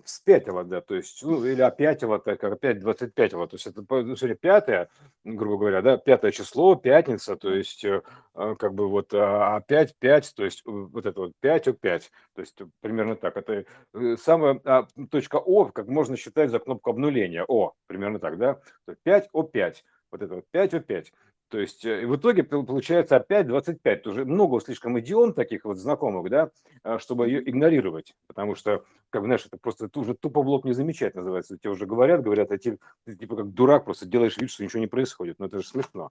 [0.05, 4.35] спятило, да, то есть, ну, или опятило, так, опять 25 то есть это, ну, сегодня
[4.35, 4.89] пятое,
[5.23, 8.01] грубо говоря, да, пятое число, пятница, то есть, э,
[8.33, 12.11] а, как бы вот а, опять 5, то есть вот это вот 5 о 5,
[12.33, 16.89] то есть примерно так, это э, самая а, точка О, как можно считать за кнопку
[16.89, 18.59] обнуления, О, примерно так, да,
[19.03, 21.11] 5 о 5, вот это вот 5 о 5,
[21.49, 24.07] то есть э, в итоге получается опять 25.
[24.07, 26.49] Уже много слишком идиом таких вот знакомых, да,
[26.83, 28.15] а, чтобы ее игнорировать.
[28.27, 31.57] Потому что, как знаешь, это просто ты уже тупо блок не замечать называется.
[31.57, 34.79] Тебе уже говорят, говорят, а ты, ты типа как дурак просто делаешь вид, что ничего
[34.79, 35.37] не происходит.
[35.39, 36.09] Но это же смешно.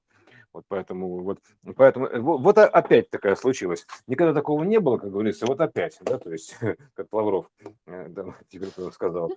[0.54, 1.40] Вот поэтому вот,
[1.74, 3.86] поэтому э, вот, вот опять такая случилась.
[4.06, 6.56] Никогда такого не было, как говорится, вот опять, да, то есть,
[6.94, 7.50] как Лавров
[7.88, 8.26] э, да,
[8.92, 9.32] сказал.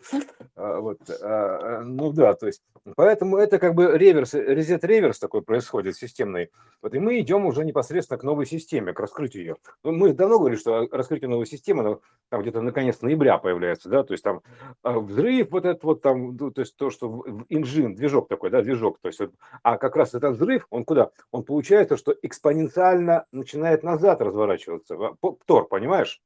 [0.56, 2.62] А, вот, а, ну да, то есть,
[2.96, 6.52] поэтому это как бы реверс, резет-реверс такой происходит системный.
[6.84, 9.56] Вот и мы идем уже непосредственно к новой системе, к раскрытию ее.
[9.84, 14.04] Ну, мы давно говорили, что раскрытие новой системы, ну, там где-то наконец ноября появляется, да,
[14.04, 14.42] то есть там
[14.84, 19.00] а, взрыв вот этот вот там, то есть то, что инжин, движок такой, да, движок,
[19.02, 19.20] то есть,
[19.64, 21.07] а как раз этот взрыв, он куда?
[21.32, 24.98] Он получается, что экспоненциально начинает назад разворачиваться.
[25.46, 26.22] Тор, понимаешь?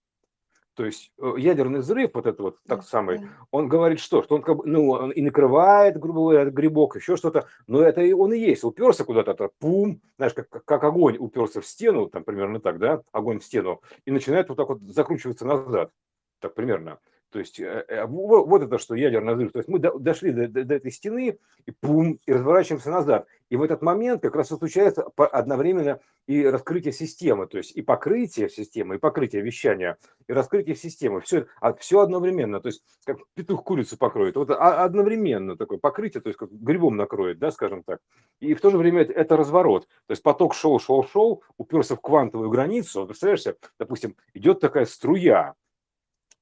[0.75, 4.23] То есть э, ядерный взрыв, вот этот вот так самый, он говорит что?
[4.23, 8.01] Что он как бы, ну, он и накрывает, грубо говоря, грибок, еще что-то, но это
[8.01, 8.63] и он и есть.
[8.63, 13.01] Уперся куда-то, так, пум, знаешь, как, как огонь уперся в стену, там примерно так, да,
[13.11, 15.91] огонь в стену, и начинает вот так вот закручиваться назад,
[16.39, 16.99] так примерно.
[17.31, 19.53] То есть э, э, вот, это, что ядерный взрыв.
[19.53, 23.25] То есть мы до, дошли до, до, до этой стены, и пум, и разворачиваемся назад.
[23.49, 28.49] И в этот момент как раз случается одновременно и раскрытие системы, то есть и покрытие
[28.49, 31.21] системы, и покрытие вещания, и раскрытие системы.
[31.21, 34.35] Все, а все одновременно, то есть как петух курицу покроет.
[34.35, 37.99] Вот одновременно такое покрытие, то есть как грибом накроет, да, скажем так.
[38.39, 39.87] И в то же время это, это разворот.
[40.07, 43.05] То есть поток шел, шел, шел, уперся в квантовую границу.
[43.05, 43.43] Представляешь,
[43.79, 45.55] допустим, идет такая струя,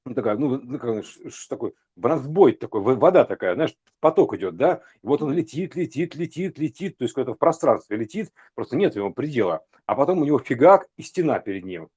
[0.04, 1.04] ну, такая, ну, ну как,
[1.48, 6.58] такой бронзбой такой, вода такая, знаешь, поток идет, да, и вот он летит, летит, летит,
[6.58, 10.38] летит, то есть куда-то в пространстве летит, просто нет его предела, а потом у него
[10.38, 11.88] фигак и стена перед ним.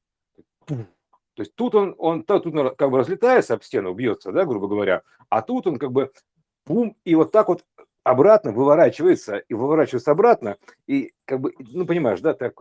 [0.65, 2.43] То есть тут он, он тут
[2.77, 6.11] как бы разлетается об стену, бьется, да, грубо говоря, а тут он как бы
[6.65, 7.65] пум, и вот так вот
[8.03, 12.59] обратно выворачивается и выворачивается обратно, и как бы, ну, понимаешь, да, так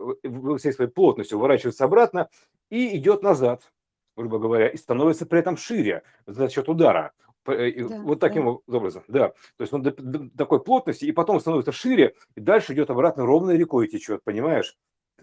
[0.57, 2.29] всей своей плотностью выворачивается обратно
[2.69, 3.71] и идет назад
[4.15, 7.13] грубо говоря, и становится при этом шире за счет удара.
[7.45, 8.77] Э, да, вот таким да.
[8.77, 9.29] образом, да.
[9.29, 13.25] То есть он до, до такой плотности, и потом становится шире, и дальше идет обратно
[13.25, 14.77] ровной рекой течет, понимаешь?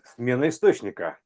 [0.04, 1.18] Смена источника.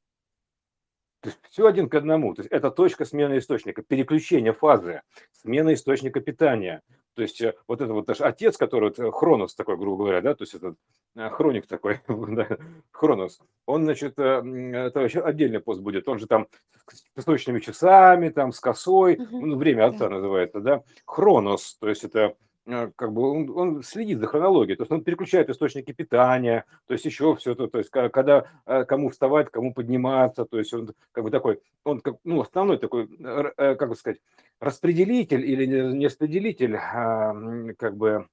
[1.21, 2.35] То есть все один к одному.
[2.35, 6.83] То есть это точка смены источника, переключение фазы, смена источника питания.
[7.15, 10.21] То есть э, вот это вот наш отец, который вот, э, Хронос такой, грубо говоря,
[10.21, 10.75] да, то есть это
[11.15, 12.49] э, хроник такой, да,
[12.91, 16.49] Хронос, он, значит, это вообще отдельный пост будет, он же там
[16.89, 22.35] с песочными часами, там с косой, ну, время отца называется, да, Хронос, то есть это
[22.67, 27.05] как бы он, он следит за хронологией, то есть он переключает источники питания, то есть
[27.05, 31.25] еще все это, то есть когда э, кому вставать, кому подниматься, то есть он как
[31.25, 34.21] бы такой, он как, ну, основной такой, э, как бы сказать,
[34.61, 37.35] распределитель или не распределитель, а,
[37.79, 38.29] как бы,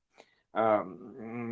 [0.54, 0.86] а,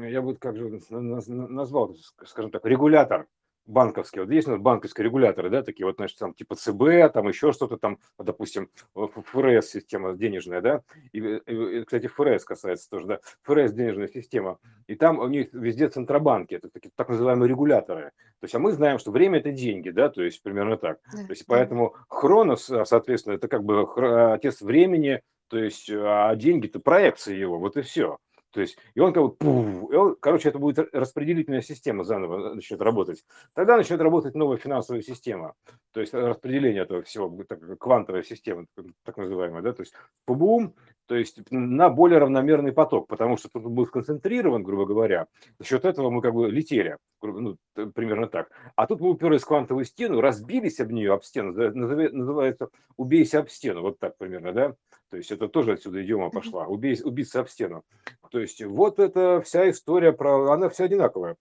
[0.07, 3.27] я бы как же назвал, скажем так, регулятор
[3.69, 7.27] банковские, вот есть у нас банковские регуляторы, да, такие вот, значит, там типа ЦБ, там
[7.27, 13.19] еще что-то там, допустим, ФРС система денежная, да, и, и, кстати, ФРС касается тоже, да,
[13.43, 18.45] ФРС денежная система, и там у них везде центробанки, это такие так называемые регуляторы, то
[18.45, 21.23] есть, а мы знаем, что время это деньги, да, то есть примерно так, да.
[21.23, 23.87] то есть, поэтому Хронос, а, соответственно, это как бы
[24.33, 28.17] отец времени, то есть, а деньги это проекции его, вот и все.
[28.51, 32.55] То есть, и он как бы, пуф, и он, короче, это будет распределительная система заново
[32.55, 33.23] начнет работать.
[33.53, 35.53] Тогда начнет работать новая финансовая система.
[35.93, 38.65] То есть распределение этого всего, так, квантовая система,
[39.03, 39.93] так называемая, да, то есть
[40.27, 40.73] бум,
[41.07, 45.27] то есть на более равномерный поток, потому что тут был сконцентрирован, грубо говоря.
[45.59, 47.57] За счет этого мы как бы летели, ну,
[47.95, 48.49] примерно так.
[48.75, 53.49] А тут мы уперлись в квантовую стену, разбились об нее, об стену, называется «убейся об
[53.49, 54.75] стену», вот так примерно, да?
[55.09, 57.83] То есть это тоже отсюда идиома пошла, убей, убиться об стену.
[58.31, 61.35] То есть вот эта вся история про, она вся одинаковая.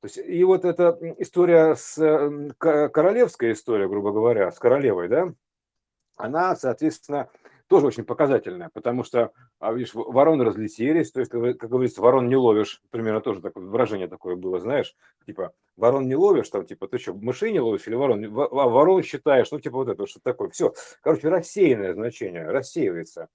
[0.00, 1.94] То есть, и вот эта история с
[2.58, 5.34] королевская история, грубо говоря, с королевой, да,
[6.16, 7.28] она, соответственно,
[7.70, 9.30] тоже очень показательная, потому что,
[9.60, 14.08] а, видишь, вороны разлетелись, то есть, как говорится, ворон не ловишь, примерно тоже такое выражение
[14.08, 17.94] такое было, знаешь, типа, ворон не ловишь, там, типа, ты что, мышей не ловишь или
[17.94, 23.28] ворон, а ворон считаешь, ну, типа, вот это, что такое, все, короче, рассеянное значение, рассеивается.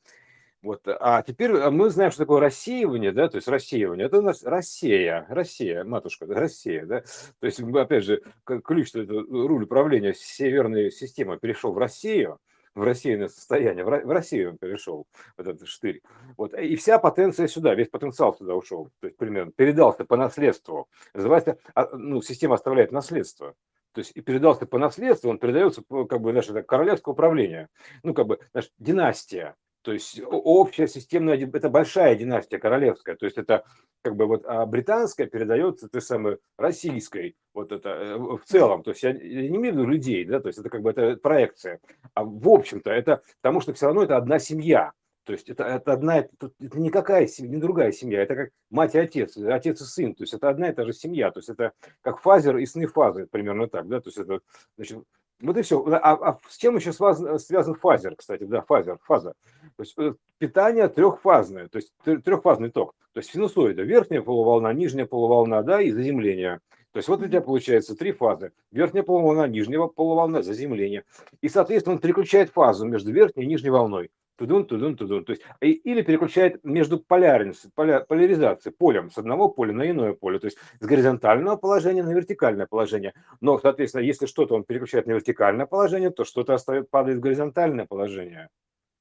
[0.61, 0.81] Вот.
[0.85, 4.07] А теперь а мы знаем, что такое рассеивание, да, то есть рассеивание.
[4.07, 7.03] Это у нас Россия, Россия, матушка, Россия, да.
[7.39, 12.39] То есть, опять же, ключ, руль управления северной системы перешел в Россию,
[12.75, 15.07] в рассеянное состояние, в Россию он перешел,
[15.37, 16.01] вот этот штырь.
[16.37, 16.53] Вот.
[16.53, 20.89] И вся потенция сюда, весь потенциал сюда ушел, то есть примерно передался по наследству.
[21.13, 23.55] Называется, а, ну, система оставляет наследство.
[23.93, 27.69] То есть и передался по наследству, он передается как бы наше королевское управление,
[28.03, 33.37] ну как бы наша династия, то есть общая системная, это большая династия королевская, то есть
[33.37, 33.63] это
[34.01, 38.89] как бы вот а британская передается той самой российской, вот это э, в целом, то
[38.89, 41.79] есть я не имею в виду людей, да, то есть это как бы это проекция,
[42.15, 44.91] а в общем-то это, потому что все равно это одна семья,
[45.23, 48.95] то есть это, это одна, это, это никакая семья, не другая семья, это как мать
[48.95, 51.49] и отец, отец и сын, то есть это одна и та же семья, то есть
[51.49, 54.39] это как фазер и сны фазы, примерно так, да, то есть это,
[54.77, 54.97] значит,
[55.41, 55.83] вот и все.
[55.85, 59.33] А, а с чем еще связан, связан фазер, кстати, да, фазер, фаза.
[59.75, 62.93] То есть э, питание трехфазное, то есть трехфазный ток.
[63.13, 66.59] То есть синусоида, верхняя полуволна, нижняя полуволна, да, и заземление.
[66.91, 68.53] То есть вот у тебя получается три фазы.
[68.71, 71.03] Верхняя полуволна, нижняя полуволна, заземление.
[71.41, 74.11] И, соответственно, он переключает фазу между верхней и нижней волной.
[74.37, 75.23] Тудун, тудун, тудун.
[75.23, 80.39] То есть, или переключает между полярностью, поля, поляризацией, полем с одного поля на иное поле.
[80.39, 83.13] То есть с горизонтального положения на вертикальное положение.
[83.39, 87.85] Но, соответственно, если что-то он переключает на вертикальное положение, то что-то остается, падает в горизонтальное
[87.85, 88.49] положение.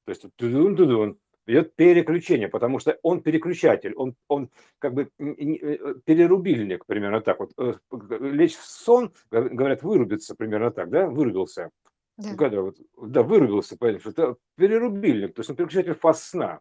[0.05, 1.17] То есть тудун, тудун,
[1.47, 7.51] идет переключение, потому что он переключатель, он, он как бы э, перерубильник, примерно так вот.
[7.57, 7.73] Э,
[8.19, 11.71] лечь в сон, говорят, вырубиться примерно так, да, вырубился.
[12.17, 12.31] Да.
[12.31, 16.59] Ну, когда вот, да, вырубился, понятно, что это перерубильник, то есть он переключатель фаз сна.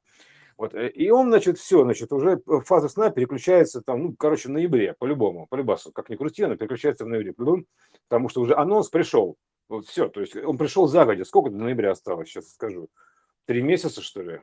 [0.57, 4.53] Вот, э, и он, значит, все, значит, уже фаза сна переключается там, ну, короче, в
[4.53, 7.35] ноябре, по-любому, по любасу, как ни крути, она переключается в ноябре,
[8.09, 9.37] потому что уже анонс пришел.
[9.69, 11.25] Вот все, то есть он пришел загодя.
[11.25, 12.89] Сколько до ноября осталось, сейчас скажу.
[13.47, 14.41] Три месяца, что ли?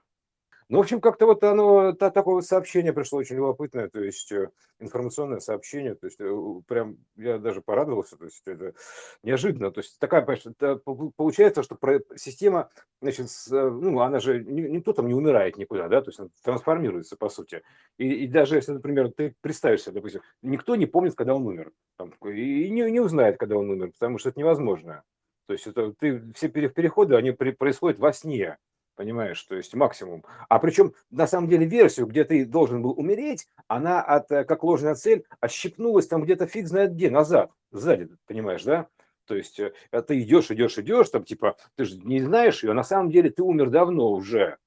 [0.71, 4.31] Ну, в общем, как-то вот оно, та, такое вот сообщение пришло очень любопытное, то есть
[4.31, 6.33] э, информационное сообщение, то есть э,
[6.65, 8.73] прям я даже порадовался, то есть это
[9.21, 10.77] неожиданно, то есть такая, это
[11.17, 11.77] получается, что
[12.15, 12.69] система,
[13.01, 16.29] значит, с, э, ну, она же, никто там не умирает никуда, да, то есть она
[16.41, 17.63] трансформируется, по сути.
[17.97, 22.13] И, и даже если, например, ты представишься, допустим, никто не помнит, когда он умер, там,
[22.23, 25.03] и не, не узнает, когда он умер, потому что это невозможно.
[25.47, 28.57] То есть это, ты, все переходы, они при, происходят во сне,
[29.01, 30.23] понимаешь, то есть максимум.
[30.47, 34.63] А причем, на самом деле, версию, где ты должен был умереть, она от, э, как
[34.63, 38.87] ложная цель отщипнулась там где-то фиг знает где, назад, сзади, понимаешь, да?
[39.25, 39.73] То есть э,
[40.07, 43.41] ты идешь, идешь, идешь, там типа, ты же не знаешь ее, на самом деле ты
[43.41, 44.57] умер давно уже.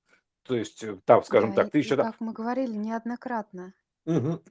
[0.43, 2.11] То есть э, там, скажем Да, так, ты и еще там...
[2.11, 3.73] как мы говорили неоднократно.
[4.05, 4.43] Мгм.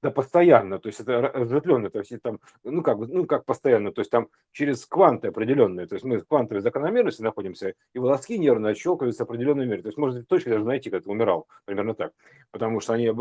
[0.00, 4.00] Да, постоянно, то есть это разветвленно, то есть там, ну как, ну как постоянно, то
[4.00, 8.70] есть там через кванты определенные, то есть мы в квантовой закономерности находимся, и волоски нервно
[8.70, 12.12] отщелкиваются в определенной мере, то есть можно точно даже найти, как ты умирал, примерно так,
[12.52, 13.12] потому что они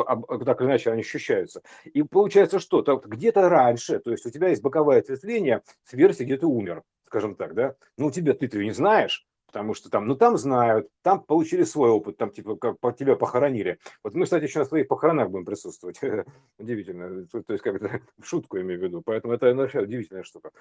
[0.45, 1.62] так или иначе они ощущаются.
[1.84, 6.38] И получается что, где-то раньше, то есть у тебя есть боковое ответвление с версии, где
[6.38, 10.37] ты умер, скажем так, да, ну тебя ты-то не знаешь, потому что там, ну там
[10.37, 13.79] знают, там получили свой опыт, там типа как по тебя похоронили.
[14.01, 15.99] Вот мы, кстати, еще на своих похоронах будем присутствовать.
[16.57, 17.27] Удивительно.
[17.27, 19.01] То, то есть как-то в шутку имею в виду.
[19.05, 20.51] Поэтому это вообще удивительная штука.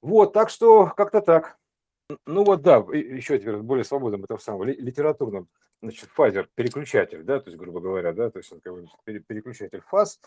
[0.00, 1.58] Вот, так что как-то так.
[2.26, 5.46] Ну вот да, еще теперь более свободным этом самом литературном,
[5.82, 9.82] значит, фазер, переключатель, да, то есть, грубо говоря, да, то есть он как бы переключатель
[9.82, 10.18] фаз,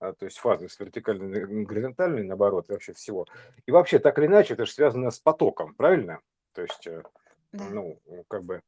[0.00, 3.26] а, то есть фазы с вертикальной горизонтальной, наоборот, вообще всего.
[3.64, 6.20] И вообще, так или иначе, это же связано с потоком, правильно?
[6.52, 7.02] То есть э,
[7.52, 8.62] Ну, как бы,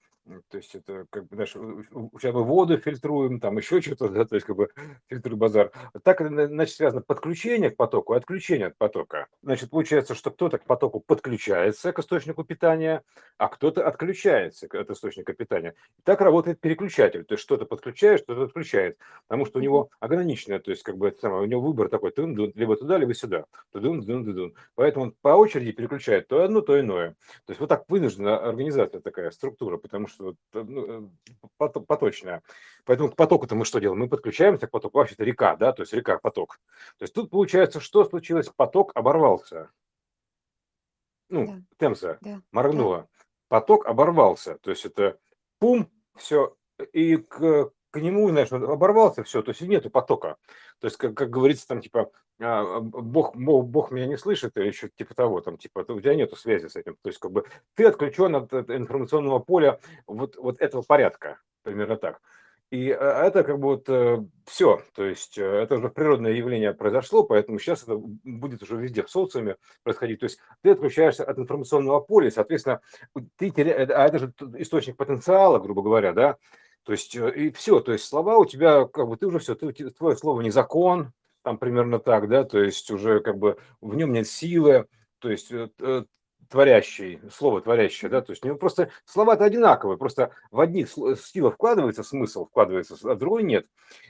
[0.49, 4.37] то есть это, как бы, знаешь, сейчас мы воду фильтруем, там еще что-то, да, то
[4.37, 4.69] есть как бы
[5.09, 5.73] фильтруем базар.
[6.05, 9.27] Так, значит, связано подключение к потоку отключение от потока.
[9.43, 13.03] Значит, получается, что кто-то к потоку подключается к источнику питания,
[13.37, 15.75] а кто-то отключается от источника питания.
[15.99, 20.61] И так работает переключатель, то есть что-то подключает, что-то отключает, потому что у него ограниченное,
[20.61, 24.01] то есть как бы это самое, у него выбор такой, либо туда, либо сюда, тудун,
[24.01, 24.55] тудун, тудун.
[24.77, 27.11] Поэтому он по очереди переключает то одно, то иное.
[27.47, 32.42] То есть вот так вынуждена организация такая структура, потому что ну, э, поточная.
[32.85, 34.01] Поэтому к потоку-то мы что делаем?
[34.01, 36.61] Мы подключаемся к потоку, вообще это река, да, то есть река, поток.
[36.98, 38.48] То есть тут получается, что случилось?
[38.48, 39.70] Поток оборвался.
[41.29, 41.62] Ну, да.
[41.79, 42.42] Темза да.
[42.51, 42.98] моргнула.
[42.98, 43.09] Да.
[43.48, 44.59] Поток оборвался.
[44.59, 45.18] То есть это
[45.59, 46.57] пум, все.
[46.92, 50.37] И к, к нему, знаешь, оборвался все, то есть нету потока.
[50.81, 54.68] То есть, как, как говорится, там, типа, а, Бог, Бог, Бог меня не слышит, или
[54.68, 56.96] еще типа того, там, типа, у тебя нету связи с этим.
[57.02, 61.96] То есть, как бы, ты отключен от, от информационного поля вот, вот этого порядка, примерно
[61.96, 62.20] так.
[62.70, 66.72] И а, это как бы вот э, все, то есть э, это уже природное явление
[66.72, 70.20] произошло, поэтому сейчас это будет уже везде в социуме происходить.
[70.20, 72.81] То есть ты отключаешься от информационного поля, соответственно,
[73.37, 76.38] ты теряешь, а это же источник потенциала, грубо говоря, да,
[76.85, 79.55] то есть, э, и все, то есть слова у тебя, как бы ты уже все,
[79.55, 83.95] ты, твое слово не закон, там примерно так, да, то есть уже как бы в
[83.95, 84.87] нем нет силы,
[85.18, 86.05] то есть э, э,
[86.53, 92.03] творящий, слово творящее, да, то есть ну, просто слова-то одинаковые, просто в одних стилах вкладывается
[92.03, 93.67] смысл, вкладывается, а в другой нет,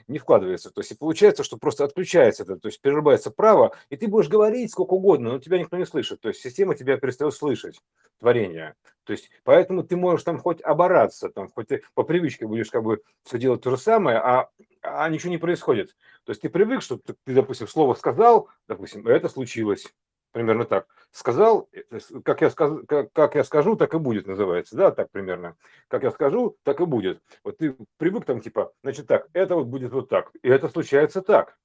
[0.09, 0.69] не вкладывается.
[0.69, 4.27] То есть и получается, что просто отключается это, то есть перерубается право, и ты будешь
[4.27, 7.79] говорить сколько угодно, но тебя никто не слышит, то есть система тебя перестает слышать,
[8.19, 8.75] творение.
[9.05, 12.83] То есть поэтому ты можешь там хоть обораться, там хоть ты по привычке будешь как
[12.83, 14.49] бы все делать то же самое, а,
[14.81, 15.95] а ничего не происходит.
[16.25, 19.87] То есть ты привык, что ты, допустим, слово сказал, допустим, это случилось
[20.33, 20.87] примерно так.
[21.11, 25.09] Сказал, э, как я, сказ, как, как я скажу, так и будет, называется, да, так
[25.11, 25.55] примерно.
[25.87, 27.21] Как я скажу, так и будет.
[27.43, 31.21] Вот ты привык там, типа, значит так, это вот будет вот так, и это случается
[31.21, 31.57] так.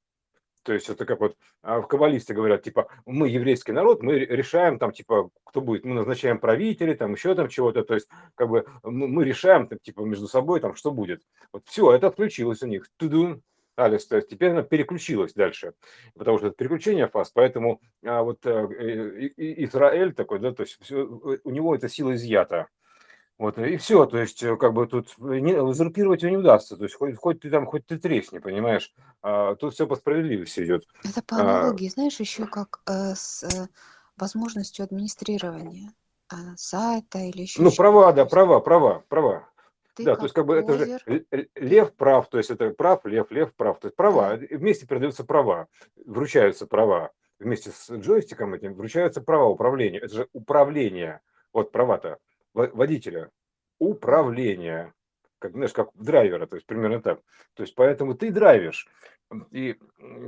[0.62, 4.78] То есть это как вот а в каббалисте говорят, типа, мы еврейский народ, мы решаем
[4.78, 8.66] там, типа, кто будет, мы назначаем правителей, там еще там чего-то, то есть как бы
[8.82, 11.22] мы решаем, там, типа, между собой, там, что будет.
[11.52, 12.86] Вот все, это отключилось у них.
[12.98, 13.42] Тудун,
[13.78, 15.74] Алекс, то есть теперь она переключилась дальше,
[16.16, 21.04] потому что это переключение фаз, поэтому а, вот а, Израиль такой, да, то есть все,
[21.44, 22.68] у него эта сила изъята.
[23.38, 26.96] Вот, и все, то есть, как бы тут не, узурпировать его не удастся, то есть,
[26.96, 30.88] хоть, хоть ты там, хоть ты тресни, понимаешь, а, тут все по справедливости идет.
[31.04, 33.68] Это по аналогии, а, знаешь, еще как э, с э,
[34.16, 35.92] возможностью администрирования
[36.32, 37.62] э, сайта или еще.
[37.62, 39.48] Ну, права, да, права, права, права.
[39.98, 41.00] Да, то есть как бы это же
[41.54, 45.68] лев прав, то есть это прав, лев, лев прав, то есть права, вместе передаются права,
[45.96, 51.20] вручаются права, вместе с джойстиком этим вручаются права управления, это же управление,
[51.52, 52.18] вот права-то
[52.54, 53.30] водителя,
[53.78, 54.94] управления,
[55.38, 57.20] как, знаешь, как драйвера, то есть примерно так.
[57.54, 58.88] То есть поэтому ты драйвишь,
[59.50, 59.76] и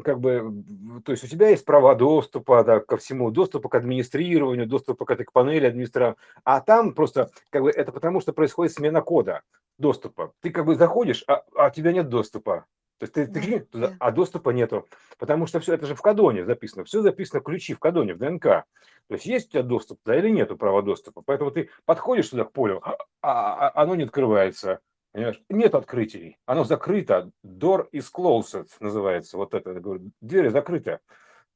[0.04, 0.62] как бы,
[1.04, 5.10] то есть у тебя есть права доступа да, ко всему, доступа к администрированию, доступа к
[5.10, 9.42] этой к панели администратора, а там просто как бы это потому, что происходит смена кода
[9.78, 10.32] доступа.
[10.40, 12.66] Ты как бы заходишь, а, а у тебя нет доступа.
[12.98, 13.96] То есть ты, да, ты туда, да.
[13.98, 14.86] а доступа нету.
[15.18, 16.84] Потому что все это же в кадоне записано.
[16.84, 18.42] Все записано ключи в кадоне, в ДНК.
[18.42, 21.22] То есть есть у тебя доступ, да или нету права доступа.
[21.24, 24.80] Поэтому ты подходишь туда к полю, а, а, а оно не открывается.
[25.12, 25.42] Понимаешь?
[25.48, 26.38] Нет открытий.
[26.46, 27.30] Оно закрыто.
[27.44, 29.36] Door is closed называется.
[29.36, 29.74] Вот это.
[29.74, 31.00] Говорю, дверь закрыта.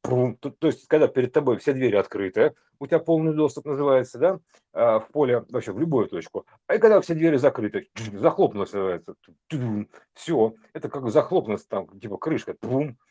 [0.02, 4.38] То, есть, когда перед тобой все двери открыты, у тебя полный доступ называется, да,
[4.74, 6.44] а, в поле, вообще в любую точку.
[6.66, 9.14] А и когда все двери закрыты, захлопнулось называется,
[10.12, 12.54] все, это как захлопнулось там, типа крышка,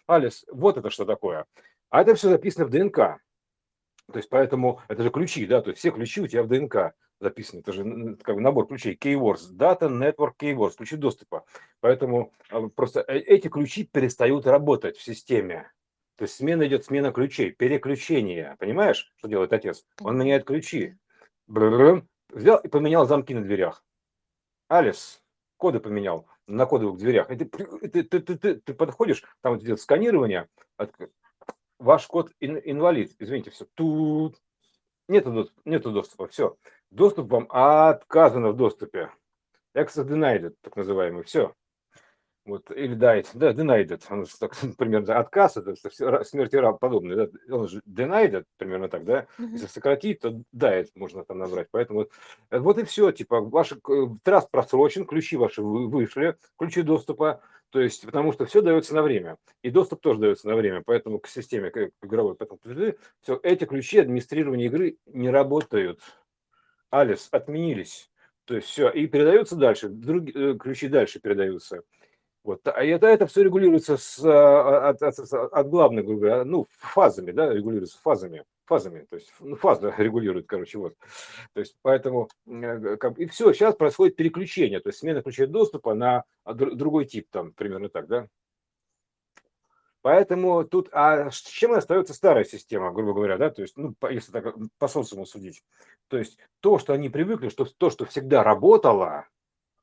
[0.06, 1.46] Алис, вот это что такое.
[1.90, 3.18] А это все записано в ДНК.
[4.12, 6.94] То есть, поэтому, это же ключи, да, то есть все ключи у тебя в ДНК
[7.20, 7.62] записаны.
[7.62, 8.98] Это же как бы набор ключей.
[9.02, 11.46] Keywords, Data Network Keywords, ключи доступа.
[11.80, 15.72] Поэтому а, просто э, эти ключи перестают работать в системе.
[16.18, 18.56] То есть смена идет смена ключей, переключение.
[18.60, 19.86] Понимаешь, что делает отец?
[20.02, 20.96] Он меняет ключи.
[21.48, 23.84] Взял и поменял замки на дверях.
[24.68, 25.22] Алис,
[25.58, 27.32] коды поменял на кодовых дверях.
[27.32, 30.48] И ты, ты, ты, ты, ты, ты подходишь, там идет сканирование,
[31.84, 34.42] ваш код инвалид, извините, все, тут.
[35.10, 36.56] Нету, нету доступа, все.
[36.90, 39.12] Доступ вам отказано в доступе.
[39.76, 41.54] Access denied, так называемый, все.
[42.46, 45.76] Вот, или denied, да, denied, он так, примерно отказ, это
[46.26, 51.40] смерти подобный, да, он же denied, примерно так, да, если сократить, то died можно там
[51.40, 52.12] набрать, поэтому вот,
[52.50, 53.76] э, вот и все, типа, ваш э,
[54.24, 57.42] траст просрочен, ключи ваши вышли, ключи доступа,
[57.74, 61.18] то есть, потому что все дается на время, и доступ тоже дается на время, поэтому
[61.18, 62.60] к системе, к игровой, поэтому
[63.24, 66.00] все, эти ключи администрирования игры не работают,
[66.92, 68.12] Алис, отменились,
[68.46, 71.82] то есть все, и передаются дальше, другие, э, ключи дальше передаются,
[72.44, 72.62] вот.
[72.68, 78.00] А это, это все регулируется с, а, от, от, от говоря, ну, фазами, да, регулируется
[78.00, 80.96] фазами, фазами, то есть ну, фаза регулирует, короче, вот.
[81.54, 85.94] То есть поэтому, э, как, и все, сейчас происходит переключение, то есть смена ключей доступа
[85.94, 88.28] на другой тип, там, примерно так, да.
[90.02, 94.34] Поэтому тут, а с чем остается старая система, грубо говоря, да, то есть, ну, если
[94.34, 95.64] так по социуму судить,
[96.10, 99.28] то есть то, что они привыкли, что то, что всегда работало,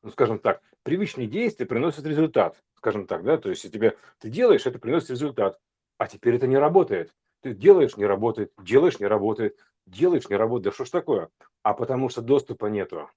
[0.02, 4.28] ну, скажем так, привычные действия приносят результат, скажем так, да, то есть если тебе ты
[4.28, 5.58] делаешь, это приносит результат,
[5.96, 7.14] а теперь это не работает.
[7.40, 10.64] Ты делаешь, не работает, делаешь, не работает, делаешь, не работает.
[10.64, 11.28] Да что ж такое?
[11.62, 13.08] А потому что доступа нету.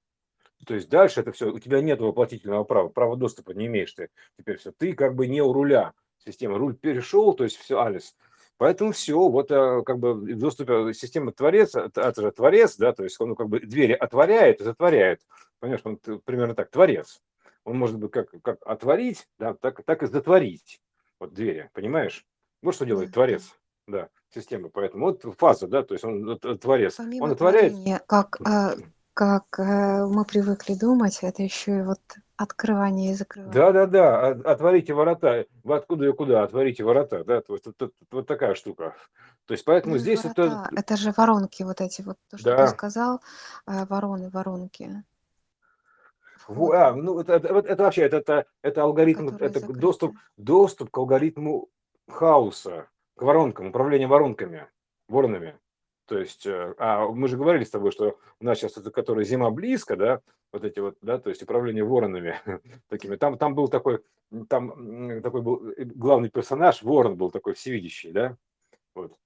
[0.65, 4.09] То есть дальше это все, у тебя нет воплотительного права, права доступа не имеешь ты.
[4.38, 6.57] Теперь все, ты как бы не у руля системы.
[6.57, 8.15] Руль перешел, то есть все, Алис.
[8.57, 13.03] Поэтому все, вот э, как бы в доступе система творец, это же творец, да, то
[13.03, 15.21] есть он как бы двери отворяет и затворяет.
[15.59, 17.21] Понимаешь, он примерно так, творец.
[17.65, 20.82] Он может быть как, как отворить, да, так, так и затворить
[21.19, 22.26] вот двери, понимаешь?
[22.61, 23.57] Вот что делает творец,
[23.88, 24.69] да, системы.
[24.69, 26.95] Поэтому вот фаза, да, то есть он творец.
[26.95, 27.73] Помимо он отворяет.
[28.07, 28.73] Как, а,
[29.13, 31.99] как э, мы привыкли думать, это еще и вот
[32.36, 33.53] открывание и закрывание.
[33.53, 35.45] Да, да, да, отворите ворота.
[35.63, 36.43] Вы откуда и куда?
[36.43, 38.95] Отворите ворота, да, то есть вот, вот, вот такая штука.
[39.45, 40.81] То есть поэтому ну, здесь ворота, это...
[40.81, 42.65] Это же воронки вот эти вот, то, что да.
[42.65, 43.21] ты сказал,
[43.67, 45.03] э, вороны, воронки.
[46.47, 46.73] Вот.
[46.73, 49.79] А, ну это, это, это вообще это, это, это алгоритм, это закрыты.
[49.79, 51.69] доступ, доступ к алгоритму
[52.09, 54.68] хаоса, к воронкам, управление воронками,
[55.07, 55.57] воронами.
[56.05, 59.24] То есть, э, а мы же говорили с тобой, что у нас сейчас это, которая
[59.24, 62.39] зима близко, да, вот эти вот, да, то есть управление воронами
[62.89, 63.16] такими.
[63.16, 64.03] Там, там был такой,
[64.49, 68.38] там такой был э, главный персонаж, ворон был такой всевидящий, да,
[68.95, 69.18] вот,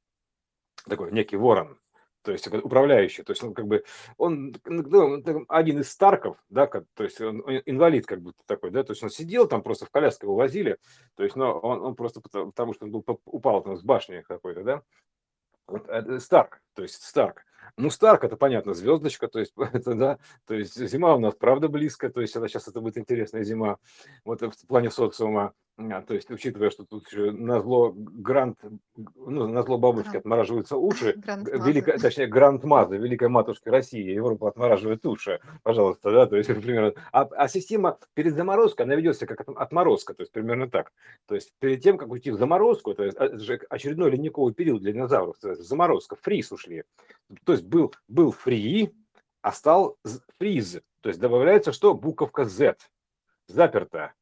[0.85, 1.79] такой некий ворон,
[2.27, 3.85] то есть управляющий, то есть он как бы,
[4.17, 8.83] он ну, один из Старков, да, как, то есть он инвалид как будто такой, да,
[8.83, 10.77] то есть он сидел там, просто в коляске его возили,
[11.15, 14.25] то есть, но он, он просто потому, потому что он был, упал там с башни
[14.27, 14.81] какой-то, да,
[15.67, 17.45] вот, э, Старк, то есть Старк.
[17.77, 21.69] Ну, Старк, это понятно, звездочка, то есть, это, да, то есть зима у нас правда
[21.69, 23.77] близко, то есть это сейчас это будет интересная зима,
[24.25, 25.53] вот в плане социума.
[25.79, 28.57] А, то есть, учитывая, что тут еще на зло грант,
[29.15, 30.25] ну, на зло бабушки грант.
[30.25, 36.35] отмораживаются уши, великая, точнее, грант Маза, великая матушка России, Европа отмораживает уши, пожалуйста, да, то
[36.35, 36.93] есть, примерно.
[37.11, 40.91] А, а система перед заморозкой, она ведет себя как отморозка, то есть, примерно так.
[41.27, 44.55] То есть, перед тем, как уйти в заморозку, то есть, а, это же очередной ледниковый
[44.55, 46.85] период для динозавров, то есть, заморозка, фриз ушли.
[47.43, 48.95] То есть, был, был фри,
[49.43, 49.97] а стал
[50.39, 50.79] фриз.
[51.01, 51.93] То есть, добавляется что?
[51.93, 52.77] Буковка Z.
[53.45, 54.13] Заперто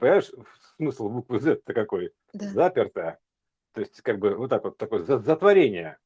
[0.00, 0.30] Понимаешь,
[0.76, 2.12] смысл буквы Z это какой?
[2.32, 2.48] Да.
[2.48, 3.18] Заперто.
[3.74, 5.98] То есть, как бы вот так вот, такое затворение.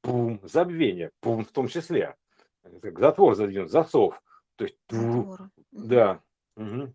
[0.00, 2.14] пум, забвение, пум в том числе.
[2.80, 4.22] Как затвор задвинут, засов.
[4.56, 5.50] То есть, затвор.
[5.72, 6.20] да.
[6.56, 6.92] Угу.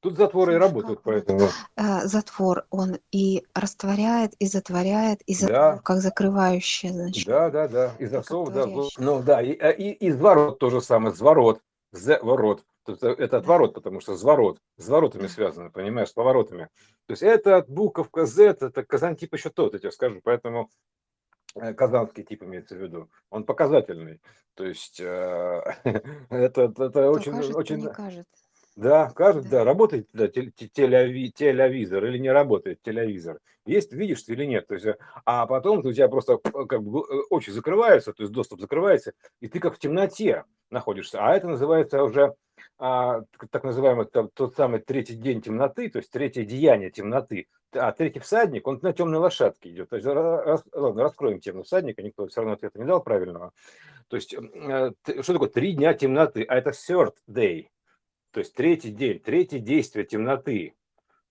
[0.00, 1.48] Тут затворы и работают, поэтому...
[1.76, 5.78] Э, затвор, он и растворяет, и затворяет, и затвор, да.
[5.78, 7.24] как закрывающий, значит.
[7.24, 8.66] Да, да, да, и засов, да.
[8.66, 11.62] Ну да, и, а, и, и изворот то же самое, зворот,
[11.92, 12.64] заворот.
[12.84, 16.68] Тут это отворот, потому что зворот, с воротами связано, понимаешь, с поворотами.
[17.06, 20.68] То есть это буковка Z, это казан тип еще тот, я тебе скажу, поэтому
[21.54, 24.20] э, казанский тип имеется в виду, он показательный.
[24.54, 25.62] То есть э,
[26.30, 27.76] это, это очень, кажет, очень...
[27.76, 28.26] Не кажет.
[28.74, 33.38] Да, кажется, да, работает да, телевизор или не работает телевизор.
[33.66, 34.66] Есть, видишь или нет.
[34.66, 34.86] То есть,
[35.26, 39.48] а потом у тебя просто как бы э, очи закрываются, то есть доступ закрывается, и
[39.48, 41.22] ты как в темноте находишься.
[41.22, 42.34] А это называется уже
[42.84, 43.22] а,
[43.52, 47.46] так называемый тот, тот самый третий день темноты, то есть третье деяние темноты.
[47.70, 49.90] А третий всадник, он на темной лошадке идет.
[49.90, 53.52] То есть, раз, ладно, раскроем тему всадника, никто все равно ответа не дал правильного.
[54.08, 56.42] То есть, э, что такое три дня темноты?
[56.42, 57.68] А это third day.
[58.32, 60.74] То есть третий день, третье действие темноты,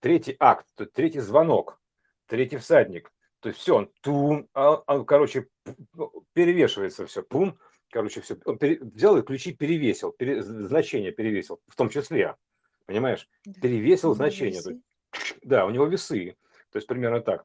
[0.00, 1.78] третий акт, третий звонок,
[2.28, 3.12] третий всадник.
[3.40, 5.48] То есть все, он тум, а, он, короче,
[6.32, 7.58] перевешивается все, пум,
[7.92, 8.36] короче, все.
[8.44, 12.36] Он пере, взял и ключи перевесил, пере, значение перевесил, в том числе,
[12.86, 13.28] понимаешь?
[13.44, 13.60] Да.
[13.60, 14.60] Перевесил значение.
[14.64, 14.70] Есть,
[15.42, 16.36] да, у него весы.
[16.70, 17.44] То есть примерно так.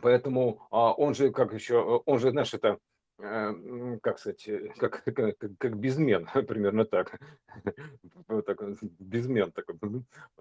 [0.00, 2.78] Поэтому а, он же, как еще, он же, знаешь, это
[3.22, 3.54] Э,
[4.02, 7.20] как сказать, э, как, как, как безмен, примерно так.
[8.28, 8.60] вот так
[8.98, 9.76] безмен такой.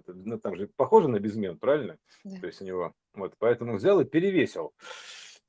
[0.08, 1.98] Ну, там же похоже на безмен, правильно?
[2.24, 2.40] Да.
[2.40, 2.94] То есть у него.
[3.14, 4.74] Вот, поэтому взял и перевесил.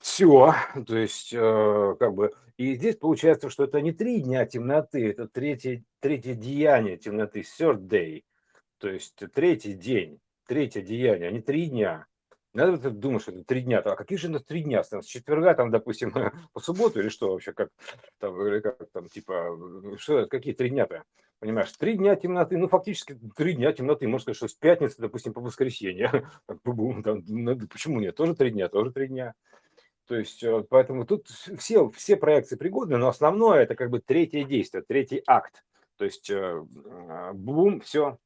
[0.03, 0.53] Все,
[0.85, 5.29] то есть, э, как бы, и здесь получается, что это не три дня темноты, это
[5.29, 8.25] третье, третье деяние темноты, third day,
[8.79, 12.07] то есть третий день, третье деяние, а не три дня.
[12.53, 13.79] Надо вот думать, что это три дня.
[13.79, 14.83] А какие же у нас три дня?
[14.83, 16.13] С четверга, там, допустим,
[16.53, 17.53] по субботу или что вообще?
[17.53, 17.71] Как
[18.19, 19.57] там, или как там, типа,
[19.99, 21.05] что это, какие три дня-то?
[21.39, 24.09] Понимаешь, три дня темноты, ну, фактически три дня темноты.
[24.09, 26.29] Можно сказать, что с пятницы, допустим, по воскресенье.
[27.05, 28.17] Там, ну, почему нет?
[28.17, 29.35] Тоже три дня, тоже три дня.
[30.07, 34.45] То есть, э, поэтому тут все, все проекции пригодны, но основное это как бы третье
[34.45, 35.65] действие, третий акт.
[35.97, 36.65] То есть, э,
[37.09, 38.19] а, бум, все,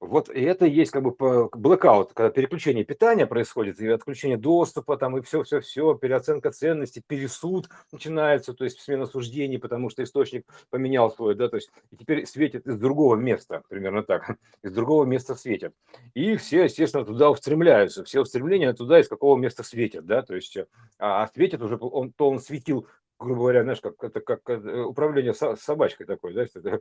[0.00, 5.18] вот и это есть как бы блокаут, когда переключение питания происходит, и отключение доступа, там,
[5.18, 11.34] и все-все-все, переоценка ценностей, пересуд начинается, то есть смена суждений, потому что источник поменял свой,
[11.34, 15.74] да, то есть и теперь светит из другого места, примерно так, из другого места светит.
[16.14, 20.56] И все, естественно, туда устремляются, все устремления туда, из какого места светят, да, то есть
[20.98, 22.86] а, а светит уже, он, то он светил
[23.18, 26.80] грубо говоря, знаешь, как это как э, управление собачкой такой, да, это,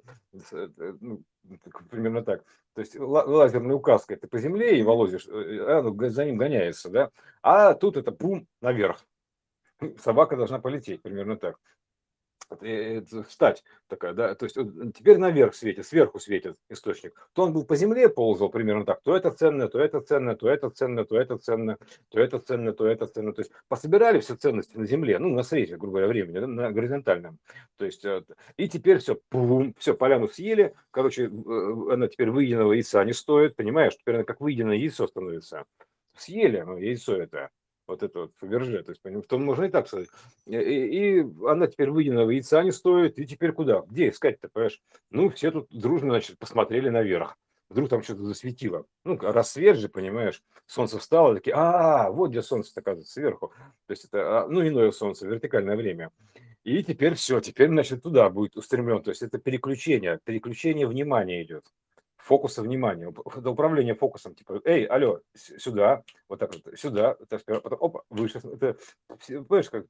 [1.02, 1.22] ну,
[1.90, 2.44] примерно так.
[2.74, 6.90] То есть лазерной указкой ты по земле и волозишь, э, а ну, за ним гоняется,
[6.90, 7.10] да,
[7.42, 9.04] а тут это пум наверх.
[10.00, 11.58] Собака должна полететь, примерно так.
[12.62, 14.56] Э, встать такая, да, то есть
[14.96, 17.14] теперь наверх светит, сверху светит источник.
[17.34, 20.50] То он был по земле ползал примерно так, то это ценное, то это ценное, то
[20.50, 21.78] это ценное, то это ценное,
[22.10, 23.34] то это ценное, то это ценное.
[23.34, 27.38] То есть пособирали все ценности на земле, ну, на срезе, грубо говоря, времени, на горизонтальном.
[27.76, 28.24] То есть, э,
[28.56, 33.58] и теперь все, пум, все, поляну съели, короче, э, она теперь выеденного яйца не стоит,
[33.58, 35.66] понимаешь, теперь она как выеденное яйцо становится.
[36.16, 37.50] Съели ну, яйцо это
[37.88, 40.10] вот это вот Фаберже, то есть, в том можно и так сказать.
[40.46, 43.82] И, и она теперь выеденного яйца не стоит, и теперь куда?
[43.88, 44.82] Где искать-то, понимаешь?
[45.10, 47.38] Ну, все тут дружно, значит, посмотрели наверх.
[47.70, 48.86] Вдруг там что-то засветило.
[49.04, 53.52] Ну, рассвет же, понимаешь, солнце встало, такие, а, вот где солнце оказывается, сверху.
[53.88, 56.12] То есть это, а, ну, иное солнце, вертикальное время.
[56.64, 59.02] И теперь все, теперь, значит, туда будет устремлен.
[59.02, 61.64] То есть это переключение, переключение внимания идет
[62.28, 67.80] фокуса внимания, это управление фокусом, типа, эй, алло, сюда, вот так вот, сюда, вперед, потом,
[67.82, 69.86] опа, выше, это, понимаешь, как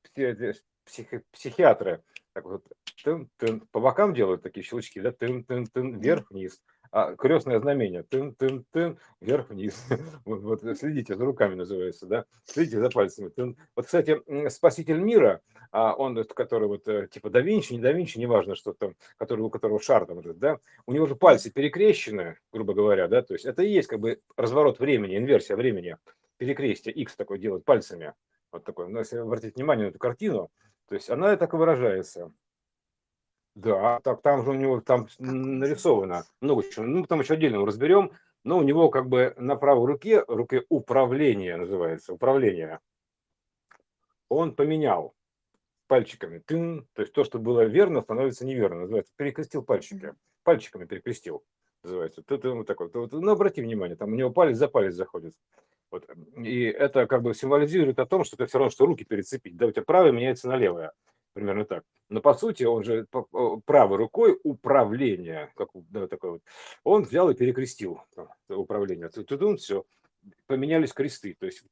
[0.86, 2.64] психи, психиатры, так вот,
[3.04, 6.62] тын, тын, по бокам делают такие щелчки, да, тын, тын, тын, вверх-вниз,
[6.92, 9.86] а, крестное знамение, тын-тын-тын, вверх-вниз.
[10.26, 13.30] Вот, вот следите за руками называется, да, следите за пальцами.
[13.30, 13.56] Тын.
[13.76, 18.18] Вот, кстати, спаситель мира, а он, который вот э, типа да Винчи, не да Винчи,
[18.20, 22.74] неважно, что там, который, у которого шар там, да, у него же пальцы перекрещены, грубо
[22.74, 25.98] говоря, да, то есть это и есть как бы разворот времени, инверсия времени,
[26.38, 28.14] перекрестие, X такой делают пальцами,
[28.52, 30.50] вот такой, но если обратить внимание на эту картину,
[30.88, 32.32] то есть она так и выражается.
[33.58, 36.86] Да, так там же у него там нарисовано много чего.
[36.86, 38.12] Ну, там еще отдельно разберем.
[38.44, 42.80] Но у него как бы на правой руке, руке управление называется, управление.
[44.30, 45.16] Он поменял
[45.88, 46.38] пальчиками.
[46.38, 48.82] Тын, то есть то, что было верно, становится неверно.
[48.82, 50.14] Называется, перекрестил пальчики.
[50.44, 51.44] Пальчиками перекрестил.
[51.82, 52.22] Называется.
[52.22, 52.92] Ты, вот такой.
[52.92, 55.34] Ты, ну, обрати внимание, там у него палец за палец заходит.
[55.90, 56.08] Вот.
[56.38, 59.58] И это как бы символизирует о том, что это все равно, что руки перецепить.
[59.58, 60.94] Да, у тебя правое меняется на левое.
[61.38, 61.84] Примерно так.
[62.10, 63.06] Но по сути он же
[63.66, 66.42] правой рукой управление, как да, такой вот,
[66.84, 68.02] он взял и перекрестил
[68.50, 69.10] управление.
[69.10, 69.86] Тут все,
[70.48, 71.36] поменялись кресты.
[71.40, 71.64] То есть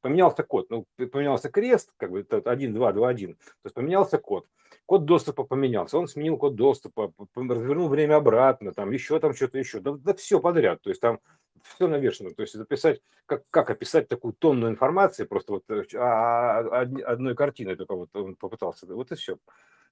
[0.00, 0.68] поменялся код.
[0.68, 3.34] Ну, поменялся крест, как бы 1, 2, 2, 1.
[3.34, 4.48] То есть поменялся код.
[4.84, 5.96] Код доступа поменялся.
[5.96, 9.78] Он сменил код доступа, развернул время обратно, там еще там что-то еще.
[9.78, 10.82] Да, да все подряд.
[10.82, 11.20] То есть там
[11.62, 12.30] все навешено.
[12.30, 17.34] То есть записать, как, как описать такую тонну информации, просто вот э, а, а, одной
[17.34, 18.86] картиной только вот он попытался.
[18.86, 19.38] Вот и все.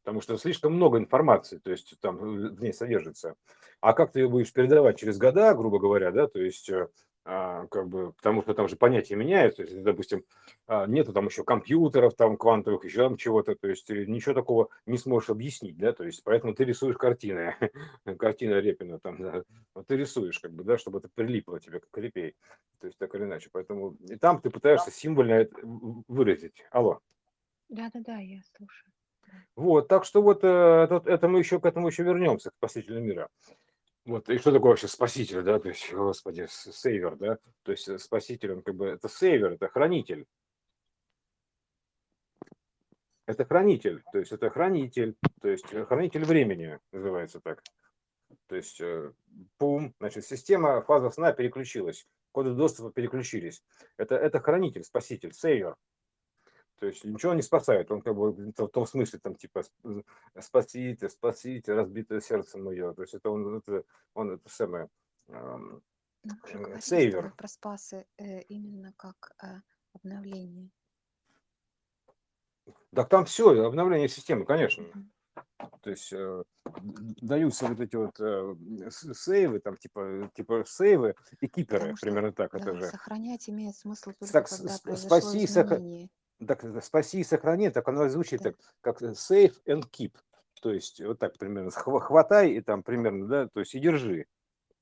[0.02, 3.36] Потому что слишком много информации, то есть там в ней содержится.
[3.80, 6.88] А как ты ее будешь передавать через года, грубо говоря, да, то есть э,
[7.24, 10.24] а, как бы, потому что там же понятия меняются, если, допустим,
[10.66, 14.98] а, нету там еще компьютеров, там квантовых, еще там чего-то, то есть ничего такого не
[14.98, 17.56] сможешь объяснить, да, то есть поэтому ты рисуешь картины,
[18.18, 19.44] картина Репина там, да,
[19.74, 22.34] вот ты рисуешь, как бы, да, чтобы это прилипло тебе, как репей,
[22.80, 26.64] то есть так или иначе, поэтому и там ты пытаешься символьно это выразить.
[26.72, 27.00] Алло.
[27.68, 28.92] Да-да-да, я слушаю.
[29.54, 33.28] Вот, так что вот это, это мы еще к этому еще вернемся, к спасителю мира.
[34.04, 37.98] Вот, и что такое вообще спаситель, да, то есть, господи, сейвер, да, то есть э,
[37.98, 40.26] спаситель, он как бы, это сейвер, это хранитель.
[43.26, 47.62] Это хранитель, то есть это хранитель, то есть э, хранитель времени называется так.
[48.48, 49.12] То есть, э,
[49.58, 53.62] пум, значит, система, фаза сна переключилась, коды доступа переключились.
[53.98, 55.76] Это, это хранитель, спаситель, сейвер.
[56.82, 57.92] То есть ничего не спасает.
[57.92, 59.62] Он как бы в том смысле, там, типа,
[60.40, 62.92] спасите, спасите, разбитое сердце мое.
[62.92, 64.88] То есть это он, это, он это самое,
[65.28, 65.80] эм,
[66.24, 67.34] э, сейвер.
[67.36, 69.60] Про спасы э, именно как э,
[69.92, 70.72] обновление.
[72.92, 74.84] Так там все, обновление системы, конечно.
[75.82, 76.42] То есть э,
[77.20, 82.50] даются вот эти вот э, сейвы, там типа, типа сейвы и киперы, примерно так.
[82.50, 82.86] Да, это же.
[82.86, 86.10] Сохранять имеет смысл только так, когда спаси, изменение
[86.46, 90.12] так, спаси и сохрани, так оно звучит так, как save and keep.
[90.60, 94.26] То есть вот так примерно, хватай и там примерно, да, то есть и держи.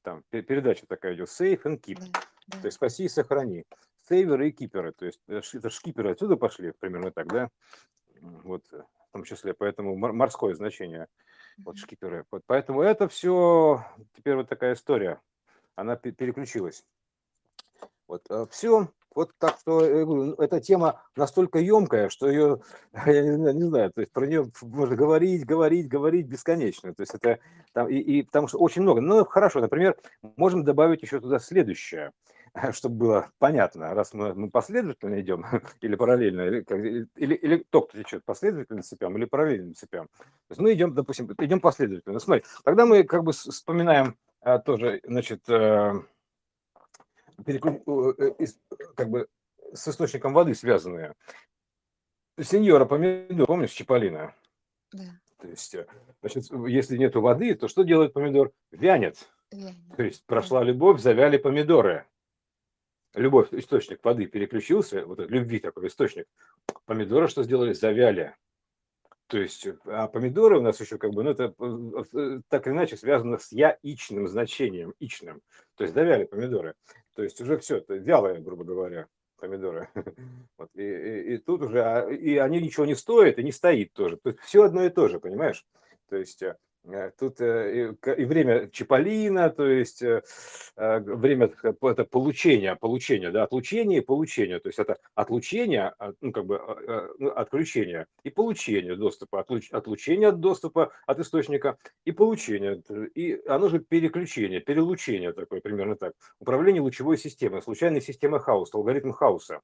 [0.03, 1.99] Там передача такая идет, save and keep.
[1.99, 2.61] Да, да.
[2.61, 3.65] То есть спаси и сохрани.
[4.09, 7.49] Сейверы и киперы, то есть э, это шкиперы отсюда пошли, примерно так, да?
[8.21, 11.07] Вот э, в том числе, поэтому морское значение,
[11.59, 12.25] вот шкиперы.
[12.31, 13.85] Вот, поэтому это все,
[14.17, 15.21] теперь вот такая история,
[15.77, 16.85] она переключилась.
[18.07, 22.61] Вот, э, все, вот так что ну, эта тема настолько емкая, что ее,
[23.07, 26.95] я не, не знаю, то есть про нее можно говорить, говорить, говорить бесконечно.
[26.95, 27.39] То есть это
[27.73, 29.01] там, и, и потому что очень много.
[29.01, 29.97] Ну, хорошо, например,
[30.37, 32.13] можем добавить еще туда следующее,
[32.73, 35.45] чтобы было понятно, раз мы, мы последовательно идем
[35.81, 40.09] или параллельно, или, или, или то, кто течет последовательно цепям или параллельным цепям.
[40.19, 42.19] То есть мы идем, допустим, идем последовательно.
[42.19, 46.03] Смотри, тогда мы как бы вспоминаем а, тоже, значит, а,
[47.45, 47.83] переклю...
[48.19, 48.47] Э,
[48.95, 49.29] как бы
[49.73, 51.15] с источником воды связанные.
[52.41, 54.35] Сеньора помидор, помнишь, Чиполлино?
[54.93, 55.21] Да.
[55.39, 55.87] То есть, э,
[56.21, 58.53] значит, если нет воды, то что делает помидор?
[58.71, 59.31] Вянет.
[59.51, 59.97] Вянет.
[59.97, 62.07] То есть прошла любовь, завяли помидоры.
[63.15, 66.27] Любовь, источник воды переключился, вот любви такой источник.
[66.85, 67.73] Помидоры что сделали?
[67.73, 68.37] Завяли.
[69.27, 72.97] То есть, а помидоры у нас еще как бы, ну это э, так или иначе
[72.97, 75.41] связано с яичным значением, ичным.
[75.77, 76.75] То есть завяли помидоры.
[77.21, 79.07] То есть уже все, это вялые, грубо говоря,
[79.37, 79.91] помидоры.
[80.57, 83.93] Вот, и, и, и тут уже, а, и они ничего не стоят, и не стоит
[83.93, 84.17] тоже.
[84.17, 85.67] Тут все одно и то же, понимаешь?
[86.09, 86.55] То есть Э,
[87.19, 90.23] тут э, и время Чиполлино, то есть э,
[90.77, 91.51] время
[91.83, 96.61] это получения, получения, да, отлучение и получение, то есть это отлучение, а, ну, как бы
[97.19, 102.83] ну, отключение и получение доступа, отлучение от доступа от источника и получение,
[103.15, 109.13] и оно же переключение, перелучение такое, примерно так, управление лучевой системой, случайной системой хаоса, алгоритм
[109.13, 109.61] хаоса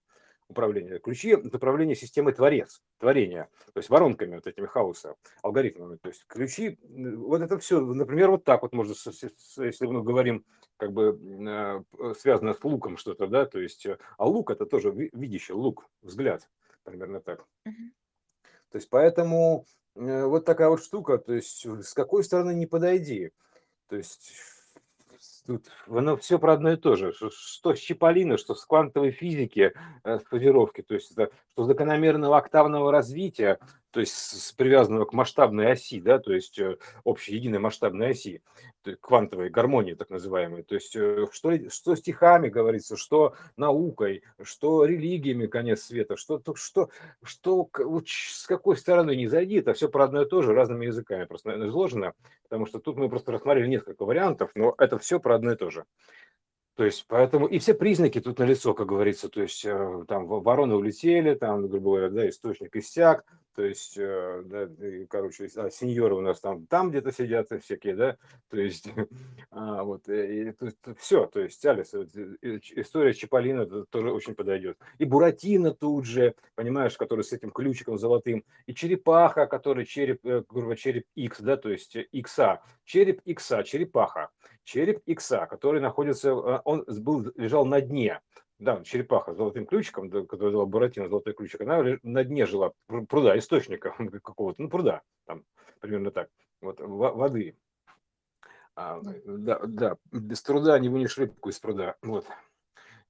[0.49, 0.99] управления.
[0.99, 5.97] Ключи– это управление системой творец, творения, то есть воронками вот этими хаоса, алгоритмами.
[5.97, 10.45] То есть ключи, вот это все, например, вот так вот можно, если мы говорим,
[10.77, 14.91] как бы э, связано с луком что-то, да, то есть, э, а лук– это тоже
[14.91, 16.49] видящий лук, взгляд,
[16.85, 17.47] примерно так.
[17.65, 23.31] То есть, поэтому э, вот такая вот штука, то есть, с какой стороны не подойди.
[23.89, 24.33] То есть,
[25.47, 27.13] тут оно все про одно и то же.
[27.13, 29.73] Что с Чиполлино, что с квантовой физики,
[30.05, 33.59] э, с кодировки, то есть это, что закономерного октавного развития,
[33.97, 38.43] то есть привязанного к масштабной оси, да, то есть э, общей единой масштабной оси,
[39.01, 40.65] квантовой гармонии так называемой.
[40.65, 46.91] То есть э, что, что стихами говорится, что наукой, что религиями конец света, что, что,
[47.23, 50.85] что вот с какой стороны не зайди, это все про одно и то же, разными
[50.85, 55.37] языками просто изложено, потому что тут мы просто рассмотрели несколько вариантов, но это все про
[55.37, 55.87] одно и то же.
[56.75, 60.75] То есть, поэтому и все признаки тут налицо, как говорится, то есть э, там вороны
[60.75, 63.25] улетели, там, грубо говоря, да, источник иссяк,
[63.57, 64.69] то есть, э, да,
[65.09, 68.17] короче, а сеньоры у нас там, там где-то сидят всякие, да,
[68.51, 68.87] то есть,
[69.51, 74.79] а, вот, и, то есть, все, то есть, Алис, история Чаполина тоже очень подойдет.
[74.99, 80.43] И Буратино тут же, понимаешь, который с этим ключиком золотым, и черепаха, который череп, э,
[80.47, 84.29] грубо череп X, да, то есть Икса, череп Икса, черепаха,
[84.65, 88.21] череп Икса, который находится, э, он был, лежал на дне,
[88.59, 92.73] да, черепаха с золотым ключиком, которая была Буратино золотой ключик, она на дне жила
[93.09, 95.45] пруда, источника какого-то, ну, пруда, там,
[95.81, 96.31] примерно так,
[96.61, 97.57] вот, воды.
[98.75, 102.27] А, да, да, без труда не вынешь рыбку из пруда, вот,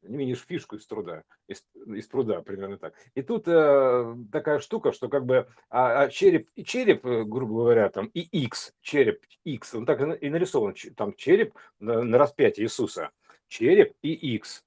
[0.03, 2.94] не вынешь фишку из труда, из, из пруда, примерно так.
[3.14, 7.55] И тут э, такая штука, что как бы а, а череп, и череп, э, грубо
[7.55, 12.66] говоря, там, и X, череп X, он так и нарисован, там череп на, на распятие
[12.66, 13.11] Иисуса,
[13.49, 14.64] череп и X,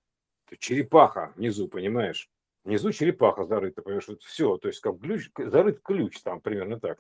[0.57, 2.29] черепаха внизу, понимаешь?
[2.63, 6.99] Внизу черепаха зарыта, понимаешь, вот все, то есть как ключ, зарыт ключ там, примерно так.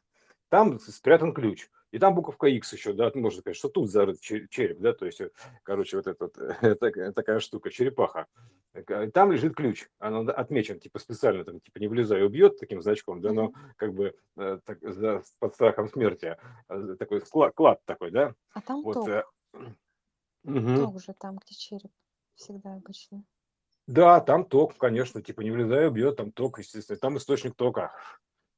[0.49, 1.69] Там спрятан ключ.
[1.91, 5.21] И там буковка X еще, да, можно сказать, что тут зарыт череп, да, то есть,
[5.21, 5.31] э,
[5.63, 6.33] короче, вот эта вот,
[6.79, 8.27] такая, такая штука, черепаха.
[9.13, 13.33] Там лежит ключ, она отмечен, типа, специально, там, типа, не влезай, убьет таким значком, да,
[13.33, 16.37] но как бы э, так, за, под страхом смерти,
[16.67, 18.35] а, такой клад, клад такой, да.
[18.53, 19.33] А там вот, ток.
[20.45, 20.75] Угу.
[20.77, 21.91] Ток уже там, где череп,
[22.35, 23.25] всегда обычно.
[23.89, 27.91] Да, там ток, конечно, типа не влезая, бьет, там ток, естественно, там источник тока,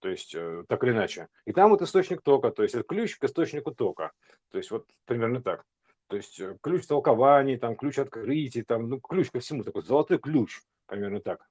[0.01, 1.29] то есть э, так или иначе.
[1.45, 4.11] И там вот источник тока, то есть это ключ к источнику тока,
[4.51, 5.63] то есть вот примерно так.
[6.07, 10.19] То есть э, ключ толкований, там ключ открытий, там, ну, ключ ко всему, такой золотой
[10.19, 11.47] ключ, примерно так.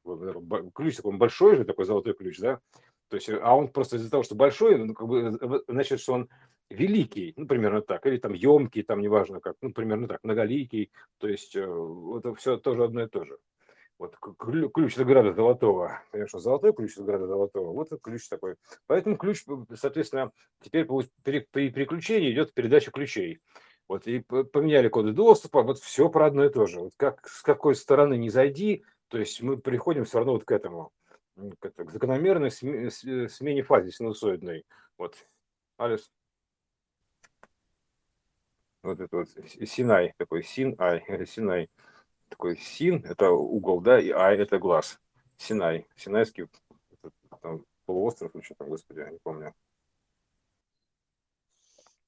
[0.75, 2.61] Ключ такой большой же, такой золотой ключ, да?
[3.09, 6.13] То есть, э, а он просто из-за того, что большой, ну, как бы, значит, что
[6.13, 6.29] он
[6.69, 11.29] великий, ну, примерно так, или там емкий, там неважно как, ну, примерно так, многоликий, то
[11.29, 13.39] есть это все тоже одно и то же.
[14.01, 14.17] Вот
[14.73, 18.55] ключ от града золотого, конечно, золотой ключ от града золотого, вот ключ такой.
[18.87, 19.45] Поэтому ключ,
[19.75, 20.33] соответственно,
[20.63, 20.87] теперь
[21.23, 23.41] при, при переключении идет передача ключей.
[23.89, 26.81] Вот и поменяли коды доступа, вот все про одно и то же.
[26.81, 30.51] Вот как с какой стороны не зайди, то есть мы приходим все равно вот к
[30.51, 30.93] этому,
[31.59, 32.89] к, к закономерной смене,
[33.29, 34.65] смене фазы синусоидной.
[34.97, 35.15] Вот,
[35.77, 36.11] Алис.
[38.83, 39.29] Вот это вот
[39.69, 41.69] Синай такой, Син, Ай, Синай
[42.31, 44.99] такой син, это угол, да, и ай, это глаз.
[45.37, 46.47] Синай, Синайский
[47.43, 49.55] там, полуостров, ну что там, господи, я не помню.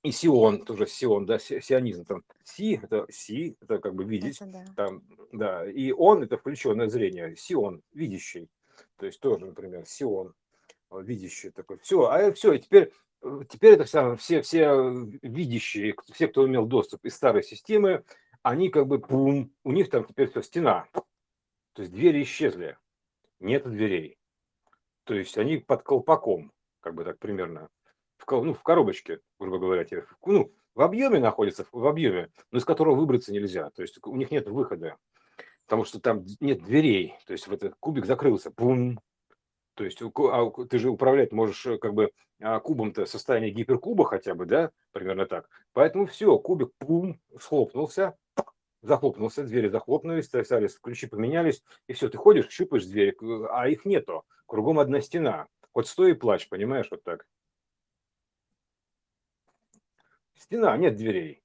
[0.02, 4.50] И Сион, тоже Сион, да, сионизм, там Си, это Си, это как бы видеть, это
[4.50, 4.64] да.
[4.74, 8.48] там, да, и он, это включенное зрение, Сион, видящий,
[8.96, 10.34] то есть тоже, например, Сион,
[10.90, 12.92] видящий такой, все, а все, и теперь,
[13.48, 14.92] теперь это все, все, все
[15.22, 18.04] видящие, все, кто имел доступ из старой системы,
[18.42, 20.86] они как бы, пум, у них там теперь все стена.
[21.72, 22.76] То есть двери исчезли.
[23.40, 24.18] Нет дверей.
[25.04, 27.68] То есть они под колпаком, как бы так примерно.
[28.18, 29.86] В, ну, в коробочке, грубо говоря,
[30.24, 33.70] ну, в объеме находятся, в объеме, но из которого выбраться нельзя.
[33.70, 34.96] То есть у них нет выхода,
[35.66, 37.14] потому что там нет дверей.
[37.26, 39.00] То есть вот этот кубик закрылся, пум,
[39.74, 44.34] то есть а ты же управлять можешь э, как бы а, кубом-то состояние гиперкуба хотя
[44.34, 45.48] бы, да, примерно так.
[45.72, 48.16] Поэтому все, кубик пум, схлопнулся,
[48.82, 53.16] захлопнулся, двери захлопнулись, остались, ключи поменялись, и все, ты ходишь, щупаешь двери,
[53.50, 55.46] а их нету, кругом одна стена.
[55.72, 57.26] Вот стой и плачь, понимаешь, вот так.
[60.34, 61.42] Стена, нет дверей.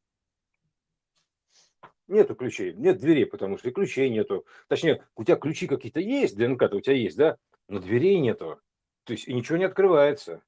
[2.08, 4.46] Нету ключей, нет дверей, потому что и ключей нету.
[4.68, 7.38] Точнее, у тебя ключи какие-то есть, ДНК-то у тебя есть, да,
[7.68, 8.60] но дверей нету.
[9.04, 10.42] То есть и ничего не открывается.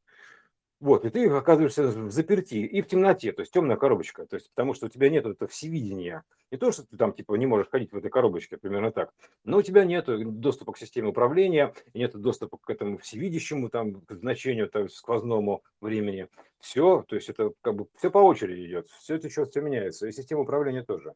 [0.79, 4.49] Вот, и ты оказываешься в заперти и в темноте, то есть темная коробочка, то есть
[4.55, 6.23] потому что у тебя нет этого всевидения.
[6.51, 9.11] Не то, что ты там типа не можешь ходить в этой коробочке, примерно так,
[9.43, 10.05] но у тебя нет
[10.39, 16.29] доступа к системе управления, нет доступа к этому всевидящему там к значению там, сквозному времени.
[16.61, 20.07] Все, то есть это как бы все по очереди идет, все это что все меняется,
[20.07, 21.13] и система управления тоже.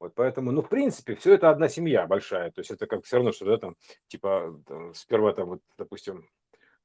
[0.00, 2.50] Вот поэтому, ну, в принципе, все это одна семья большая.
[2.52, 3.76] То есть это как все равно, что, да, там,
[4.06, 6.28] типа, там, сперва там, вот, допустим,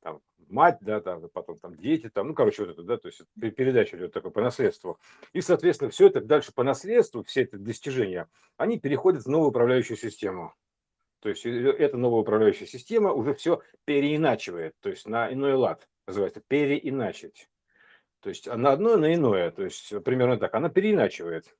[0.01, 3.22] там, мать, да, там, потом там дети, там, ну, короче, вот это, да, то есть
[3.55, 4.99] передача идет такой по наследству.
[5.32, 9.95] И, соответственно, все это дальше по наследству, все эти достижения, они переходят в новую управляющую
[9.95, 10.53] систему.
[11.20, 16.41] То есть эта новая управляющая система уже все переиначивает, то есть на иной лад, называется
[16.45, 17.47] переиначить.
[18.20, 21.55] То есть на одно, на иное, то есть примерно так, она переиначивает.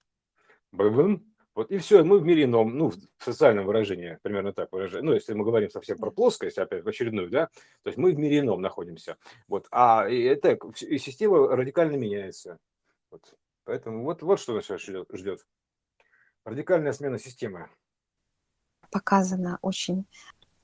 [0.74, 1.24] Бэм,
[1.56, 5.04] вот и все, мы в мире ином, ну, в социальном выражении, примерно так выражение.
[5.04, 7.48] Ну, если мы говорим совсем про плоскость, опять в очередную, да,
[7.84, 9.18] то есть мы в мире ином находимся.
[9.48, 12.58] Вот, а это, и система радикально меняется.
[13.12, 13.36] Вот.
[13.66, 15.08] Поэтому вот, вот что нас сейчас ждет.
[15.14, 15.46] ждет.
[16.44, 17.70] Радикальная смена системы.
[18.92, 20.06] Показано очень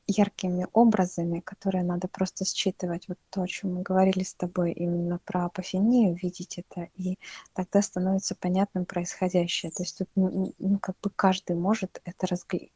[0.09, 3.07] яркими образами, которые надо просто считывать.
[3.07, 7.17] Вот то, о чем мы говорили с тобой именно про апофению, видеть это, и
[7.53, 9.71] тогда становится понятным происходящее.
[9.71, 12.69] То есть тут ну, ну как бы каждый может это разгля...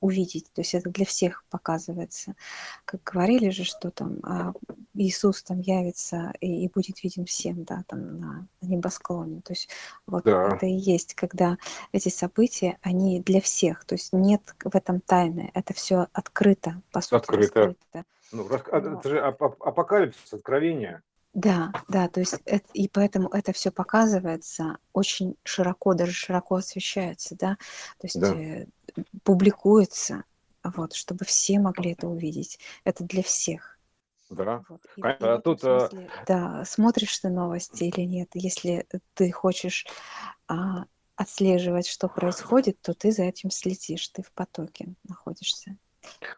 [0.00, 0.46] э, увидеть.
[0.52, 2.34] То есть это для всех показывается.
[2.84, 4.52] Как говорили же, что там а,
[4.94, 9.40] Иисус там явится и, и будет виден всем, да, там на, на небосклоне.
[9.42, 9.68] То есть
[10.06, 10.54] вот да.
[10.54, 11.58] это и есть, когда
[11.92, 13.84] эти события, они для всех.
[13.84, 15.50] То есть нет в этом тайны.
[15.54, 17.60] Это все открыто по сути, Открыто.
[17.60, 18.04] раскрыто.
[18.32, 18.62] Ну, рас...
[18.70, 21.02] А, это же апокалипсис, откровение.
[21.34, 27.36] Да, да, то есть это, и поэтому это все показывается очень широко, даже широко освещается,
[27.38, 27.56] да,
[27.98, 28.34] то есть да.
[29.00, 30.24] Э, публикуется,
[30.62, 32.58] вот, чтобы все могли это увидеть.
[32.84, 33.78] Это для всех.
[34.30, 34.62] Да.
[34.68, 34.80] Вот.
[34.96, 39.86] И, Конечно, и тут, а смысле, да, смотришь ты новости или нет, если ты хочешь
[40.46, 40.84] а,
[41.16, 45.76] отслеживать, что происходит, то ты за этим следишь, ты в потоке находишься.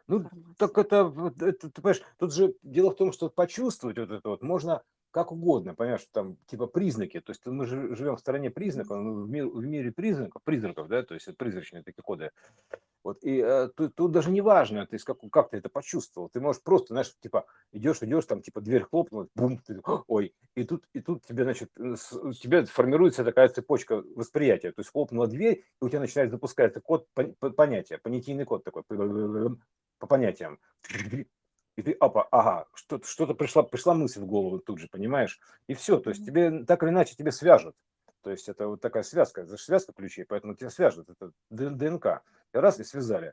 [0.06, 0.24] Ну,
[0.56, 4.42] так это, это, ты понимаешь, тут же дело в том, что почувствовать вот это вот
[4.42, 9.28] можно как угодно, понимаешь, там типа признаки, то есть мы живем в стране признаков, в,
[9.28, 12.30] мир, в мире признаков, признаков, да, то есть призрачные такие коды.
[13.02, 16.28] Вот, и э, тут, тут даже не важно, ты как, как ты это почувствовал.
[16.28, 20.64] Ты можешь просто, знаешь, типа, идешь, идешь, там, типа, дверь хлопнула, бум, ты, ой, и
[20.64, 24.72] тут, и тут тебе, значит, у тебя формируется такая цепочка восприятия.
[24.72, 27.08] То есть хлопнула дверь, и у тебя начинает запускаться код
[27.56, 28.82] понятия, понятийный код такой,
[29.98, 30.58] по понятиям.
[31.76, 35.40] И ты, опа, ага, что-то, что-то пришла, пришла мысль в голову тут же, понимаешь?
[35.66, 37.74] И все, то есть тебе так или иначе тебе свяжут.
[38.22, 42.22] То есть это вот такая связка, это же связка ключей, поэтому тебя свяжут, это ДНК.
[42.52, 43.32] И раз, и связали.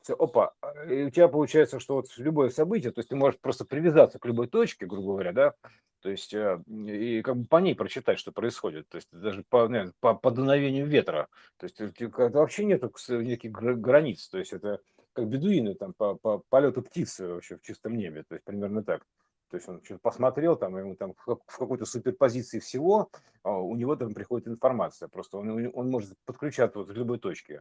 [0.00, 0.54] Все, опа,
[0.88, 4.24] и у тебя получается, что вот любое событие, то есть ты можешь просто привязаться к
[4.24, 5.54] любой точке, грубо говоря, да,
[6.00, 9.70] то есть э, и как бы по ней прочитать, что происходит, то есть даже по,
[10.00, 14.80] по, по дуновению ветра, то есть вообще нет никаких границ, то есть это
[15.12, 19.06] как бедуины там по, по полету птицы вообще в чистом небе, то есть примерно так.
[19.50, 23.10] То есть он что-то посмотрел, там ему там в какой-то суперпозиции всего,
[23.42, 25.08] а у него там приходит информация.
[25.08, 27.60] Просто он, он может подключаться вот в любой точке.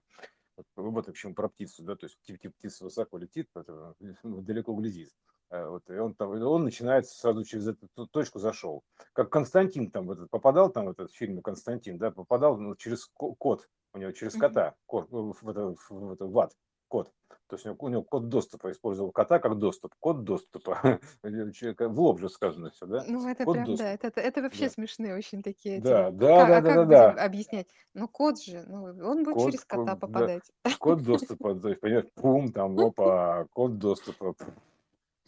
[0.56, 3.50] Вот, вот к чему про птицу, да, то есть тип, тип птица высоко летит,
[4.24, 5.10] далеко глядит.
[5.50, 8.84] А вот, и он, там, он начинает сразу через эту точку зашел.
[9.12, 13.68] Как Константин там этот, попадал, там в этот фильм Константин, да, попадал ну, через код,
[13.94, 16.54] у него через кота, код, в, в, в, в, в ад,
[16.92, 17.10] код.
[17.48, 19.94] То есть у него, у него код доступа, использовал кота как доступ.
[20.00, 20.80] Код доступа.
[21.24, 23.04] В лоб же сказано все, да?
[23.08, 23.84] Ну, это код прям, доступа.
[23.84, 24.70] да, это, это вообще да.
[24.70, 25.82] смешные очень такие.
[25.82, 26.16] Да, эти...
[26.16, 27.24] да, как, да, а да, как да, да.
[27.24, 27.68] объяснять?
[27.94, 30.44] Ну, код же, ну, он будет код, через кота код, попадать.
[30.64, 30.72] Да.
[30.80, 34.36] Код доступа, то есть, понимаешь, пум, там, опа, код доступа.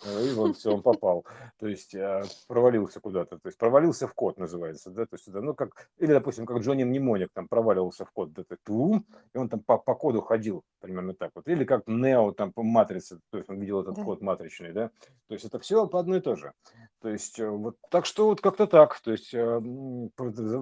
[0.05, 1.25] Э, и вот все, он попал.
[1.59, 3.37] То есть а, провалился куда-то.
[3.37, 4.89] То есть провалился в код называется.
[4.91, 5.05] Да?
[5.05, 8.33] То есть, ну, как, или, допустим, как Джонни Мнемоник там проваливался в код.
[8.33, 11.47] Да, тум, и он там по, по коду ходил примерно так вот.
[11.47, 13.19] Или как Нео там по матрице.
[13.31, 14.03] То есть он видел этот да.
[14.03, 14.73] код матричный.
[14.73, 14.89] Да?
[15.27, 16.53] То есть это все по одной и то же.
[17.01, 18.99] То есть э, вот так что вот как-то так.
[19.01, 19.61] То есть э,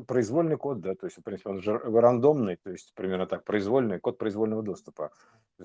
[0.07, 0.95] произвольный код, да.
[0.95, 2.57] То есть, в принципе, он же рандомный.
[2.57, 3.43] То есть примерно так.
[3.43, 5.11] Произвольный код произвольного доступа.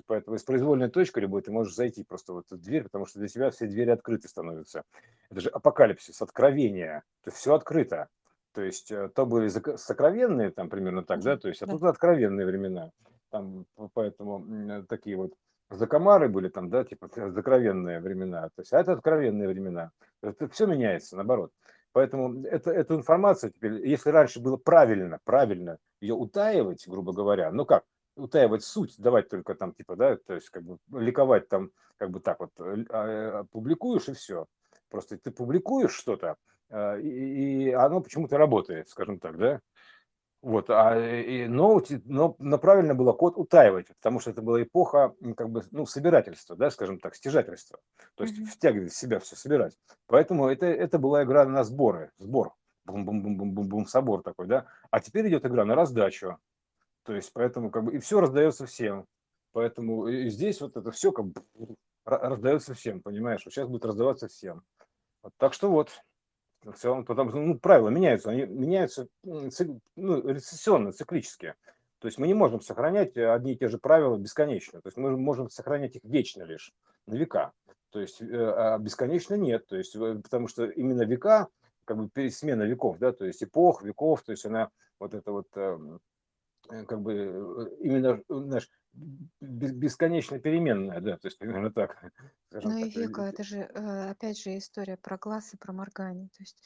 [0.05, 3.27] Поэтому из произвольной точки любой ты можешь зайти просто в эту дверь, потому что для
[3.27, 4.83] тебя все двери открыты становятся.
[5.29, 7.03] Это же апокалипсис, откровение.
[7.23, 8.07] То есть все открыто.
[8.53, 12.45] То есть э, то были сокровенные, там примерно так, да, то есть, а тут откровенные
[12.45, 12.91] времена.
[13.29, 15.33] Там, поэтому такие вот
[15.69, 18.49] закомары были там, да, типа закровенные времена.
[18.55, 19.91] То есть, а это откровенные времена.
[20.21, 21.51] Это все меняется, наоборот.
[21.91, 27.65] Поэтому это, эту информацию теперь, если раньше было правильно, правильно ее утаивать, грубо говоря, ну
[27.65, 27.83] как,
[28.17, 32.19] утаивать суть, давать только там, типа, да, то есть как бы ликовать там, как бы
[32.19, 34.47] так вот, э, а, публикуешь и все.
[34.89, 36.37] Просто ты публикуешь что-то,
[36.69, 39.61] а, и, и оно почему-то работает, скажем так, да.
[40.41, 45.15] Вот, а, и, но, но, но правильно было код утаивать, потому что это была эпоха
[45.35, 47.79] как бы, ну, собирательства, да, скажем так, стяжательства.
[48.15, 48.45] То есть mm-hmm.
[48.45, 49.77] втягивать в себя все, собирать.
[50.05, 52.53] Поэтому это, это была игра на сборы, сбор.
[52.85, 54.67] Бум-бум-бум-бум-бум, собор такой, да.
[54.91, 56.37] А теперь идет игра на раздачу.
[57.07, 59.05] То есть, поэтому как бы и все раздается всем.
[59.53, 61.41] Поэтому и здесь вот это все как бы
[62.03, 63.43] раздается всем, понимаешь?
[63.45, 64.61] Вот сейчас будет раздаваться всем.
[65.23, 65.89] Вот, так что вот,
[66.63, 69.47] в целом, потому ну, правила меняются, они меняются ну,
[70.27, 71.55] рецессионно, циклически.
[71.99, 74.81] То есть мы не можем сохранять одни и те же правила бесконечно.
[74.81, 76.73] То есть мы можем сохранять их вечно лишь,
[77.05, 77.53] на века.
[77.91, 79.65] То есть э, а бесконечно нет.
[79.67, 81.47] То есть, э, потому что именно века,
[81.85, 85.47] как бы смена веков, да, то есть эпох, веков, то есть она вот это вот
[85.55, 85.99] эм, Э,
[86.67, 88.69] как бы э, именно, знаешь,
[89.39, 91.97] бесконечно переменная, да, то есть примерно так.
[92.51, 96.29] Ну и Вика, это же, э, опять же, история про глаз и про моргание.
[96.29, 96.63] То есть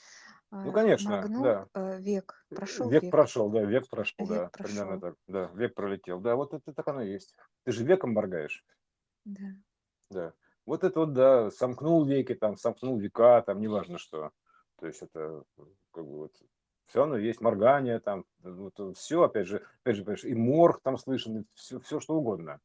[0.51, 1.67] Ну, конечно, моргнул да.
[1.73, 5.51] э, век, прошел Век век, прошел, да, век прошел, да, век примерно прошел, так, да,
[5.55, 7.35] век пролетел, да, вот это так оно и есть.
[7.63, 8.65] Ты же веком моргаешь,
[9.25, 9.55] да.
[10.09, 10.33] да.
[10.65, 14.31] Вот это вот, да, сомкнул веки, там, сомкнул века, там, неважно что.
[14.79, 15.43] То есть это
[15.91, 16.35] как бы вот
[16.91, 21.45] все равно есть моргание, там, вот, все, опять же, опять же, и морг там слышен,
[21.53, 22.59] все, все что угодно.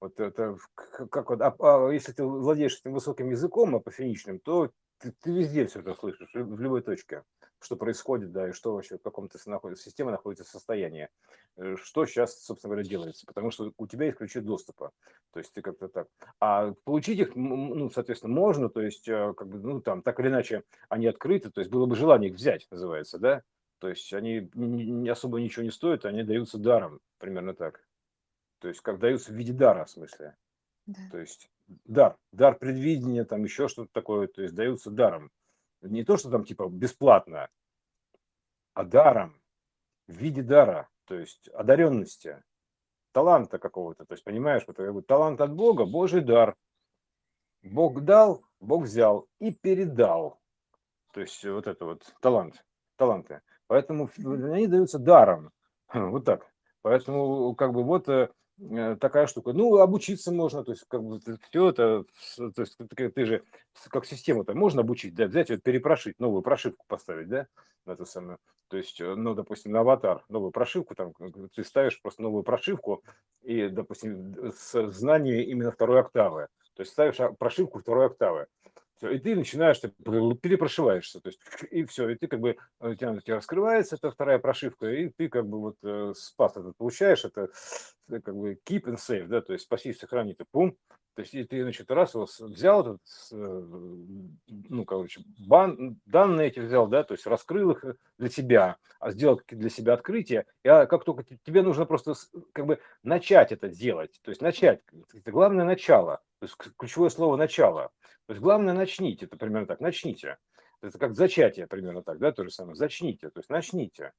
[0.00, 5.12] Вот это как вот, а, а если ты владеешь этим высоким языком апофеничным, то ты,
[5.22, 7.22] ты везде все это слышишь, в любой точке,
[7.60, 9.38] что происходит, да, и что вообще в каком-то
[9.76, 11.10] системе находится состояние,
[11.56, 14.90] э, что сейчас, собственно говоря, делается, потому что у тебя есть ключи доступа,
[15.32, 16.08] то есть ты как-то так.
[16.40, 20.28] А получить их, ну, соответственно, можно, то есть, э, как бы, ну, там, так или
[20.28, 23.42] иначе, они открыты, то есть было бы желание их взять, называется, да,
[23.80, 27.84] то есть они не особо ничего не стоят, они даются даром, примерно так.
[28.60, 30.36] То есть как даются в виде дара, в смысле.
[30.86, 31.00] Да.
[31.10, 31.50] То есть
[31.86, 35.30] дар, дар предвидения, там еще что-то такое, то есть даются даром.
[35.80, 37.48] Не то, что там типа бесплатно,
[38.74, 39.40] а даром,
[40.06, 42.42] в виде дара, то есть одаренности,
[43.12, 44.04] таланта какого-то.
[44.04, 46.54] То есть, понимаешь, вот как бы талант от Бога, Божий дар.
[47.62, 50.40] Бог дал, Бог взял и передал.
[51.12, 52.64] То есть вот это вот талант,
[52.96, 53.42] таланты.
[53.70, 54.10] Поэтому
[54.52, 55.52] они даются даром.
[55.94, 56.44] Вот так.
[56.82, 59.52] Поэтому как бы вот э, Э, такая штука.
[59.52, 61.18] Ну, обучиться можно, то есть как бы
[61.50, 62.04] все это,
[62.36, 62.76] то есть
[63.14, 63.42] ты же
[63.88, 67.46] как систему-то можно обучить, да, взять вот перепрошить, новую прошивку поставить, да,
[67.86, 68.38] на эту самую.
[68.68, 71.14] То есть, э, ну, допустим, на аватар новую прошивку, там
[71.54, 73.02] ты ставишь просто новую прошивку
[73.42, 76.48] и, допустим, с знанием именно второй октавы.
[76.74, 78.46] То есть ставишь а, прошивку второй октавы.
[79.00, 81.40] Все, и ты начинаешь, ты перепрошиваешься, то есть
[81.70, 85.08] и все, и ты как бы, у тебя, у тебя раскрывается эта вторая прошивка, и
[85.08, 87.48] ты как бы вот э, спас этот получаешь, это э,
[88.18, 90.76] как бы keep and save, да, то есть спаси, сохрани, ты пум,
[91.14, 93.00] то есть и ты, значит, раз взял этот,
[93.32, 93.36] э,
[94.48, 97.84] ну, короче, бан, данные эти взял, да, то есть раскрыл их
[98.18, 102.14] для себя, а сделал для себя открытие, и а как только тебе нужно просто
[102.52, 104.80] как бы начать это делать, то есть начать,
[105.12, 107.90] это главное начало, то есть ключевое слово начало,
[108.26, 110.38] то есть главное начните, это примерно так, начните.
[110.82, 112.74] Это как зачатие примерно так, да, то же самое.
[112.74, 114.12] Зачните, то есть начните.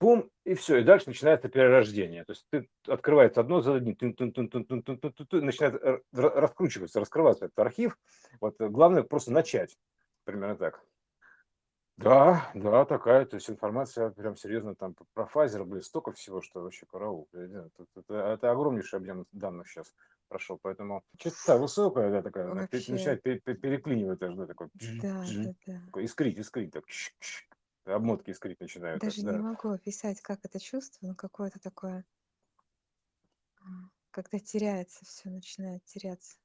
[0.00, 2.24] Пум, и все, и дальше начинается перерождение.
[2.24, 5.74] То есть ты открывается одно за одним, начинает
[6.10, 7.98] раскручиваться, раскрываться этот архив.
[8.40, 9.76] Вот главное просто начать,
[10.24, 10.82] примерно так.
[11.98, 16.62] Да, да, такая, то есть информация прям серьезно там про Pfizer, блин, столько всего, что
[16.62, 17.28] вообще караул.
[17.34, 19.94] Это, это, это огромнейший объем данных сейчас
[20.28, 22.92] прошел, поэтому частота высокая, да, такая, вообще...
[22.92, 24.68] начинает переклинивать даже, да, такой,
[25.02, 25.80] да, да, да.
[25.84, 26.84] такой искрить, искрить, так,
[27.94, 29.02] обмотки искрить начинают.
[29.02, 29.32] Даже да.
[29.32, 32.04] не могу описать, как это чувство, но какое-то такое,
[34.10, 36.36] когда теряется все, начинает теряться.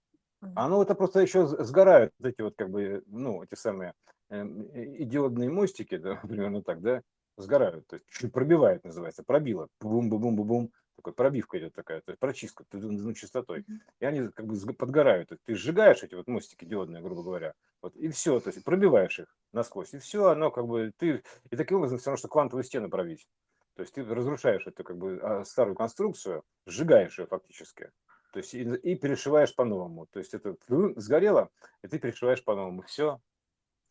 [0.56, 3.94] А ну это просто еще сгорают эти вот как бы, ну, эти самые
[4.30, 7.02] Эм, и диодные мостики, да, примерно так, да,
[7.38, 12.66] сгорают, то есть чуть пробивает, называется, пробило, бум-бум-бум-бум, такой пробивка идет такая, то есть прочистка
[12.72, 13.66] ну, частотой,
[14.00, 18.10] и они как бы подгорают, ты сжигаешь эти вот мостики диодные, грубо говоря, вот, и
[18.10, 21.98] все, то есть пробиваешь их насквозь, и все, оно как бы, ты, и таким образом
[21.98, 23.28] все равно, что квантовую стену пробить,
[23.76, 27.92] то есть ты разрушаешь эту как бы а, старую конструкцию, сжигаешь ее фактически,
[28.34, 31.50] то есть и, и перешиваешь по-новому, то есть это сгорело,
[31.84, 33.20] и ты перешиваешь по-новому, все,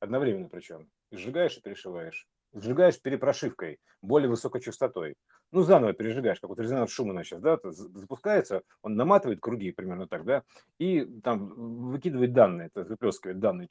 [0.05, 0.91] Одновременно причем.
[1.11, 2.29] Сжигаешь и перешиваешь.
[2.53, 5.17] Сжигаешь перепрошивкой, более высокой частотой.
[5.55, 10.25] Ну, заново пережигаешь, как вот резонанс Шумана сейчас, да, запускается, он наматывает круги примерно так,
[10.25, 10.43] да,
[10.81, 13.69] и там выкидывает данные, то есть выплескивает данные,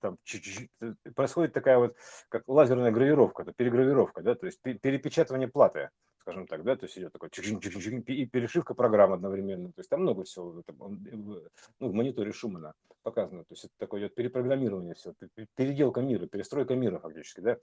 [0.00, 0.16] там,
[1.14, 1.94] происходит такая вот,
[2.30, 5.90] как лазерная гравировка, это перегравировка, да, то есть перепечатывание платы
[6.20, 10.24] скажем так, да, то есть идет такой и перешивка программ одновременно, то есть там много
[10.24, 15.14] всего ну, в мониторе Шумана показано, то есть это такое идет перепрограммирование все,
[15.56, 17.58] переделка мира, перестройка мира фактически, да,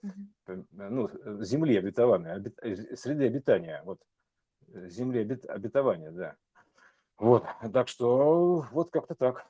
[0.72, 1.08] ну,
[1.44, 4.00] земли обетованной, обит, э, среды обитания, вот,
[4.68, 6.36] земли обит, обетования, да.
[7.18, 9.46] Вот, так что вот как-то так.